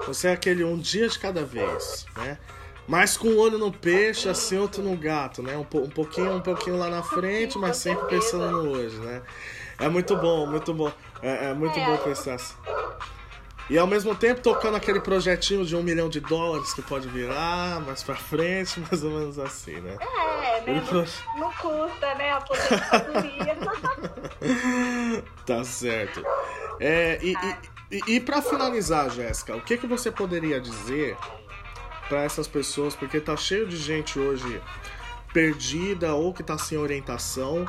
Você 0.05 0.27
é 0.27 0.33
aquele 0.33 0.63
um 0.63 0.77
dia 0.77 1.07
de 1.07 1.17
cada 1.19 1.45
vez, 1.45 2.05
né? 2.17 2.39
Mas 2.87 3.15
com 3.15 3.29
um 3.29 3.37
olho 3.37 3.57
no 3.57 3.71
peixe, 3.71 4.27
assim, 4.27 4.57
outro 4.57 4.81
no 4.81 4.95
gato, 4.97 5.41
né? 5.41 5.55
Um, 5.55 5.61
um 5.61 5.89
pouquinho, 5.89 6.35
um 6.35 6.41
pouquinho 6.41 6.77
lá 6.77 6.89
na 6.89 7.03
frente, 7.03 7.57
mas 7.57 7.77
sempre 7.77 8.07
pensando 8.07 8.49
no 8.51 8.71
hoje, 8.71 8.97
né? 8.97 9.21
É 9.79 9.87
muito 9.89 10.15
bom, 10.17 10.45
muito 10.45 10.73
bom. 10.73 10.91
É, 11.21 11.49
é 11.49 11.53
muito 11.53 11.77
é, 11.77 11.85
bom 11.85 11.97
pensar 11.97 12.35
assim. 12.35 12.55
E 13.69 13.77
ao 13.77 13.87
mesmo 13.87 14.13
tempo 14.13 14.41
tocando 14.41 14.75
aquele 14.75 14.99
projetinho 14.99 15.65
de 15.65 15.75
um 15.75 15.81
milhão 15.81 16.09
de 16.09 16.19
dólares 16.19 16.73
que 16.73 16.81
pode 16.81 17.07
virar 17.07 17.79
mais 17.81 18.03
pra 18.03 18.15
frente, 18.15 18.81
mais 18.91 19.03
ou 19.03 19.11
menos 19.11 19.39
assim, 19.39 19.79
né? 19.79 19.97
É, 19.99 20.61
né? 20.61 20.83
Não, 20.91 21.39
não 21.39 21.53
custa, 21.53 22.15
né? 22.15 22.31
A 22.31 22.37
aposentadoria. 22.37 23.57
tá 25.45 25.63
certo. 25.63 26.21
É, 26.79 27.17
e, 27.21 27.33
e, 27.33 27.55
e, 27.91 28.15
e 28.15 28.19
pra 28.19 28.41
finalizar, 28.41 29.09
Jéssica, 29.09 29.55
o 29.55 29.61
que, 29.61 29.77
que 29.77 29.87
você 29.87 30.11
poderia 30.11 30.59
dizer 30.59 31.15
para 32.11 32.23
essas 32.23 32.45
pessoas? 32.45 32.93
Porque 32.93 33.21
tá 33.21 33.37
cheio 33.37 33.65
de 33.65 33.77
gente 33.77 34.19
hoje 34.19 34.61
perdida 35.31 36.13
ou 36.13 36.33
que 36.33 36.41
está 36.41 36.57
sem 36.57 36.77
orientação, 36.77 37.65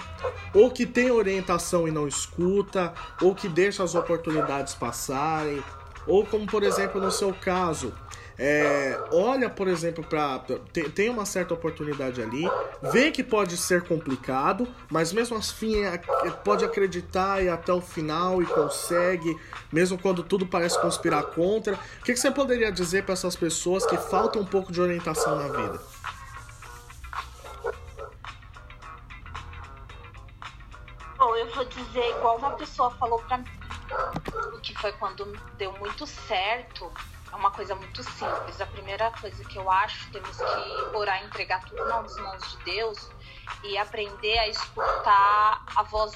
ou 0.53 0.69
que 0.69 0.85
tem 0.85 1.13
orientação 1.13 1.87
e 1.87 1.93
não 1.93 2.09
escuta, 2.09 2.93
ou 3.21 3.37
que 3.37 3.49
deixa 3.49 3.85
as 3.85 3.95
oportunidades 3.95 4.75
passarem, 4.75 5.63
ou 6.09 6.27
como 6.27 6.45
por 6.45 6.65
exemplo 6.65 7.01
no 7.01 7.13
seu 7.13 7.33
caso, 7.33 7.95
é, 8.39 8.99
olha, 9.13 9.49
por 9.51 9.69
exemplo, 9.69 10.05
para 10.05 10.39
tem, 10.73 10.89
tem, 10.91 11.09
uma 11.11 11.27
certa 11.27 11.55
oportunidade 11.55 12.23
ali, 12.23 12.45
vê 12.93 13.11
que 13.11 13.23
pode 13.23 13.57
ser 13.57 13.83
complicado, 13.83 14.67
mas 14.91 15.13
mesmo 15.13 15.37
assim 15.37 15.85
é, 15.85 15.95
é, 15.95 16.31
pode 16.31 16.65
acreditar 16.65 17.43
e 17.43 17.49
até 17.49 17.73
o 17.73 17.81
final 17.81 18.43
e 18.43 18.47
consegue, 18.47 19.39
mesmo 19.73 19.99
quando 19.99 20.23
tudo 20.23 20.47
parece 20.47 20.81
conspirar 20.81 21.25
contra. 21.25 21.75
O 21.75 22.05
que, 22.05 22.13
que 22.13 22.19
você 22.19 22.31
poderia 22.31 22.73
dizer 22.73 23.05
para 23.05 23.13
essas 23.13 23.37
pessoas 23.37 23.85
que 23.85 23.97
falta 23.97 24.39
um 24.39 24.47
pouco 24.47 24.73
de 24.73 24.81
orientação 24.81 25.37
na 25.37 25.49
vida? 25.49 25.81
Bom, 31.19 31.37
eu 31.37 31.49
vou 31.55 31.65
dizer 31.65 32.11
igual 32.17 32.39
uma 32.39 32.51
pessoa 32.53 32.91
falou 32.93 33.19
para 33.21 33.39
mim 33.39 33.63
que 34.63 34.75
foi 34.79 34.93
quando 34.93 35.25
deu 35.59 35.73
muito 35.79 36.07
certo, 36.07 36.91
uma 37.37 37.51
coisa 37.51 37.75
muito 37.75 38.03
simples. 38.03 38.61
A 38.61 38.67
primeira 38.67 39.11
coisa 39.13 39.45
que 39.45 39.59
eu 39.59 39.71
acho, 39.71 40.11
temos 40.11 40.37
que 40.37 40.97
orar 40.97 41.23
e 41.23 41.27
entregar 41.27 41.65
tudo 41.65 41.85
nas 41.87 42.17
mãos 42.19 42.51
de 42.53 42.65
Deus 42.65 43.11
e 43.65 43.77
aprender 43.79 44.39
a 44.39 44.49
escutar 44.49 45.65
a 45.77 45.83
voz, 45.83 46.13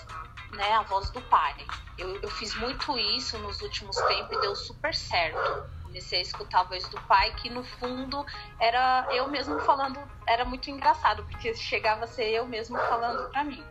né, 0.52 0.72
a 0.72 0.82
voz 0.82 1.10
do 1.10 1.20
Pai. 1.22 1.54
Eu, 1.98 2.20
eu 2.20 2.30
fiz 2.30 2.54
muito 2.56 2.98
isso 2.98 3.38
nos 3.38 3.60
últimos 3.62 3.96
tempos 3.96 4.36
e 4.36 4.40
deu 4.40 4.54
super 4.54 4.94
certo. 4.94 5.64
comecei 5.82 6.18
a 6.18 6.22
escutar 6.22 6.60
a 6.60 6.64
voz 6.64 6.86
do 6.88 7.00
pai, 7.02 7.32
que 7.36 7.48
no 7.48 7.64
fundo 7.64 8.24
era 8.60 9.06
eu 9.12 9.28
mesmo 9.28 9.58
falando, 9.60 9.98
era 10.26 10.44
muito 10.44 10.70
engraçado, 10.70 11.24
porque 11.24 11.54
chegava 11.54 12.04
a 12.04 12.06
ser 12.06 12.30
eu 12.30 12.46
mesmo 12.46 12.76
falando 12.76 13.30
para 13.30 13.44
mim. 13.44 13.64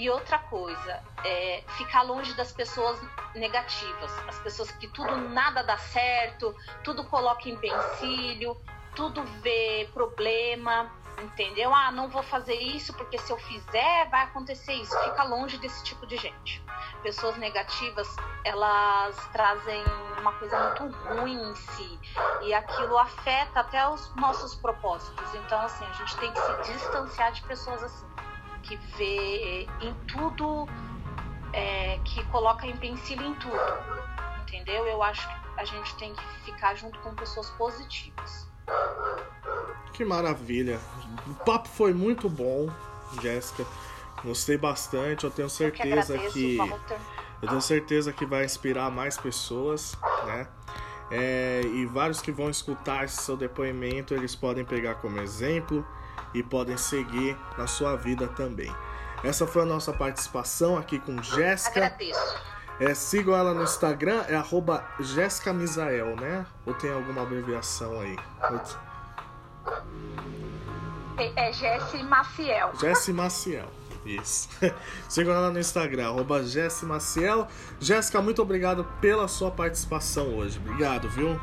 E 0.00 0.08
outra 0.08 0.38
coisa, 0.38 1.02
é 1.22 1.62
ficar 1.76 2.00
longe 2.00 2.32
das 2.32 2.50
pessoas 2.50 2.98
negativas, 3.34 4.10
as 4.26 4.38
pessoas 4.38 4.70
que 4.72 4.88
tudo 4.88 5.14
nada 5.28 5.62
dá 5.62 5.76
certo, 5.76 6.56
tudo 6.82 7.04
coloca 7.04 7.46
em 7.46 7.52
empecilho, 7.52 8.56
tudo 8.96 9.22
vê 9.42 9.90
problema, 9.92 10.90
entendeu? 11.22 11.74
Ah, 11.74 11.92
não 11.92 12.08
vou 12.08 12.22
fazer 12.22 12.54
isso 12.54 12.94
porque 12.94 13.18
se 13.18 13.30
eu 13.30 13.36
fizer 13.36 14.08
vai 14.08 14.22
acontecer 14.22 14.72
isso. 14.72 14.98
Fica 15.04 15.22
longe 15.24 15.58
desse 15.58 15.84
tipo 15.84 16.06
de 16.06 16.16
gente. 16.16 16.64
Pessoas 17.02 17.36
negativas, 17.36 18.08
elas 18.42 19.14
trazem 19.34 19.84
uma 20.18 20.32
coisa 20.32 20.58
muito 20.58 20.96
ruim 21.08 21.42
em 21.42 21.54
si 21.54 22.00
e 22.40 22.54
aquilo 22.54 22.96
afeta 22.96 23.60
até 23.60 23.86
os 23.86 24.14
nossos 24.16 24.54
propósitos. 24.54 25.34
Então, 25.34 25.60
assim, 25.60 25.84
a 25.84 25.92
gente 25.92 26.16
tem 26.16 26.32
que 26.32 26.40
se 26.40 26.72
distanciar 26.72 27.32
de 27.32 27.42
pessoas 27.42 27.82
assim, 27.82 28.06
que 28.62 28.76
vê 28.96 29.66
em 29.80 29.94
tudo, 30.06 30.68
é, 31.52 31.98
que 32.04 32.24
coloca 32.26 32.66
empecilho 32.66 33.24
em 33.24 33.34
tudo, 33.34 33.58
entendeu? 34.42 34.86
Eu 34.86 35.02
acho 35.02 35.26
que 35.26 35.60
a 35.60 35.64
gente 35.64 35.94
tem 35.96 36.14
que 36.14 36.24
ficar 36.44 36.74
junto 36.74 36.98
com 37.00 37.14
pessoas 37.14 37.50
positivas. 37.50 38.48
Que 39.92 40.04
maravilha. 40.04 40.78
O 41.26 41.34
papo 41.44 41.68
foi 41.68 41.92
muito 41.92 42.28
bom, 42.28 42.70
Jéssica. 43.20 43.66
Gostei 44.24 44.56
bastante. 44.56 45.24
Eu 45.24 45.30
tenho 45.30 45.50
certeza 45.50 46.14
eu 46.16 46.30
que, 46.30 46.56
que 46.56 46.58
eu 47.42 47.48
tenho 47.48 47.60
certeza 47.60 48.12
que 48.12 48.24
vai 48.24 48.44
inspirar 48.44 48.90
mais 48.90 49.16
pessoas, 49.16 49.96
né? 50.26 50.48
É, 51.10 51.62
e 51.64 51.86
vários 51.86 52.20
que 52.20 52.30
vão 52.30 52.48
escutar 52.48 53.04
esse 53.04 53.22
seu 53.22 53.36
depoimento, 53.36 54.14
eles 54.14 54.36
podem 54.36 54.64
pegar 54.64 54.94
como 54.96 55.18
exemplo 55.18 55.84
e 56.34 56.42
podem 56.42 56.76
seguir 56.76 57.36
na 57.56 57.66
sua 57.66 57.96
vida 57.96 58.28
também. 58.28 58.72
Essa 59.22 59.46
foi 59.46 59.62
a 59.62 59.66
nossa 59.66 59.92
participação 59.92 60.76
aqui 60.76 60.98
com 60.98 61.22
Jéssica. 61.22 61.86
Agradeço. 61.86 62.50
É, 62.80 62.94
sigam 62.94 63.36
ela 63.36 63.52
no 63.52 63.62
Instagram, 63.62 64.24
é 64.26 64.34
arroba 64.34 64.82
Jéssica 65.00 65.52
Misael, 65.52 66.16
né? 66.16 66.46
Ou 66.64 66.72
tem 66.72 66.90
alguma 66.90 67.22
abreviação 67.22 68.00
aí? 68.00 68.16
É 71.36 71.52
Jesse 71.52 72.02
Maciel. 72.02 72.72
Jesse 72.80 73.12
Maciel. 73.12 73.68
Isso. 74.06 74.48
Sigam 75.06 75.34
ela 75.34 75.50
no 75.50 75.58
Instagram, 75.58 76.08
arroba 76.08 76.42
Jesse 76.42 76.86
Maciel. 76.86 77.46
Jéssica, 77.78 78.22
muito 78.22 78.40
obrigado 78.40 78.84
pela 78.98 79.28
sua 79.28 79.50
participação 79.50 80.34
hoje. 80.34 80.58
Obrigado, 80.58 81.06
viu? 81.10 81.38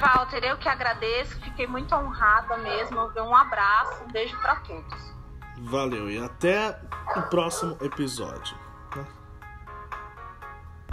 Walter, 0.00 0.44
eu 0.44 0.56
que 0.56 0.68
agradeço, 0.68 1.40
fiquei 1.40 1.66
muito 1.66 1.94
honrada 1.94 2.56
mesmo. 2.58 2.98
Um 3.16 3.34
abraço, 3.34 4.04
um 4.04 4.12
beijo 4.12 4.36
para 4.40 4.56
todos. 4.56 5.14
Valeu 5.58 6.10
e 6.10 6.18
até 6.18 6.78
o 7.16 7.22
próximo 7.22 7.76
episódio. 7.80 8.63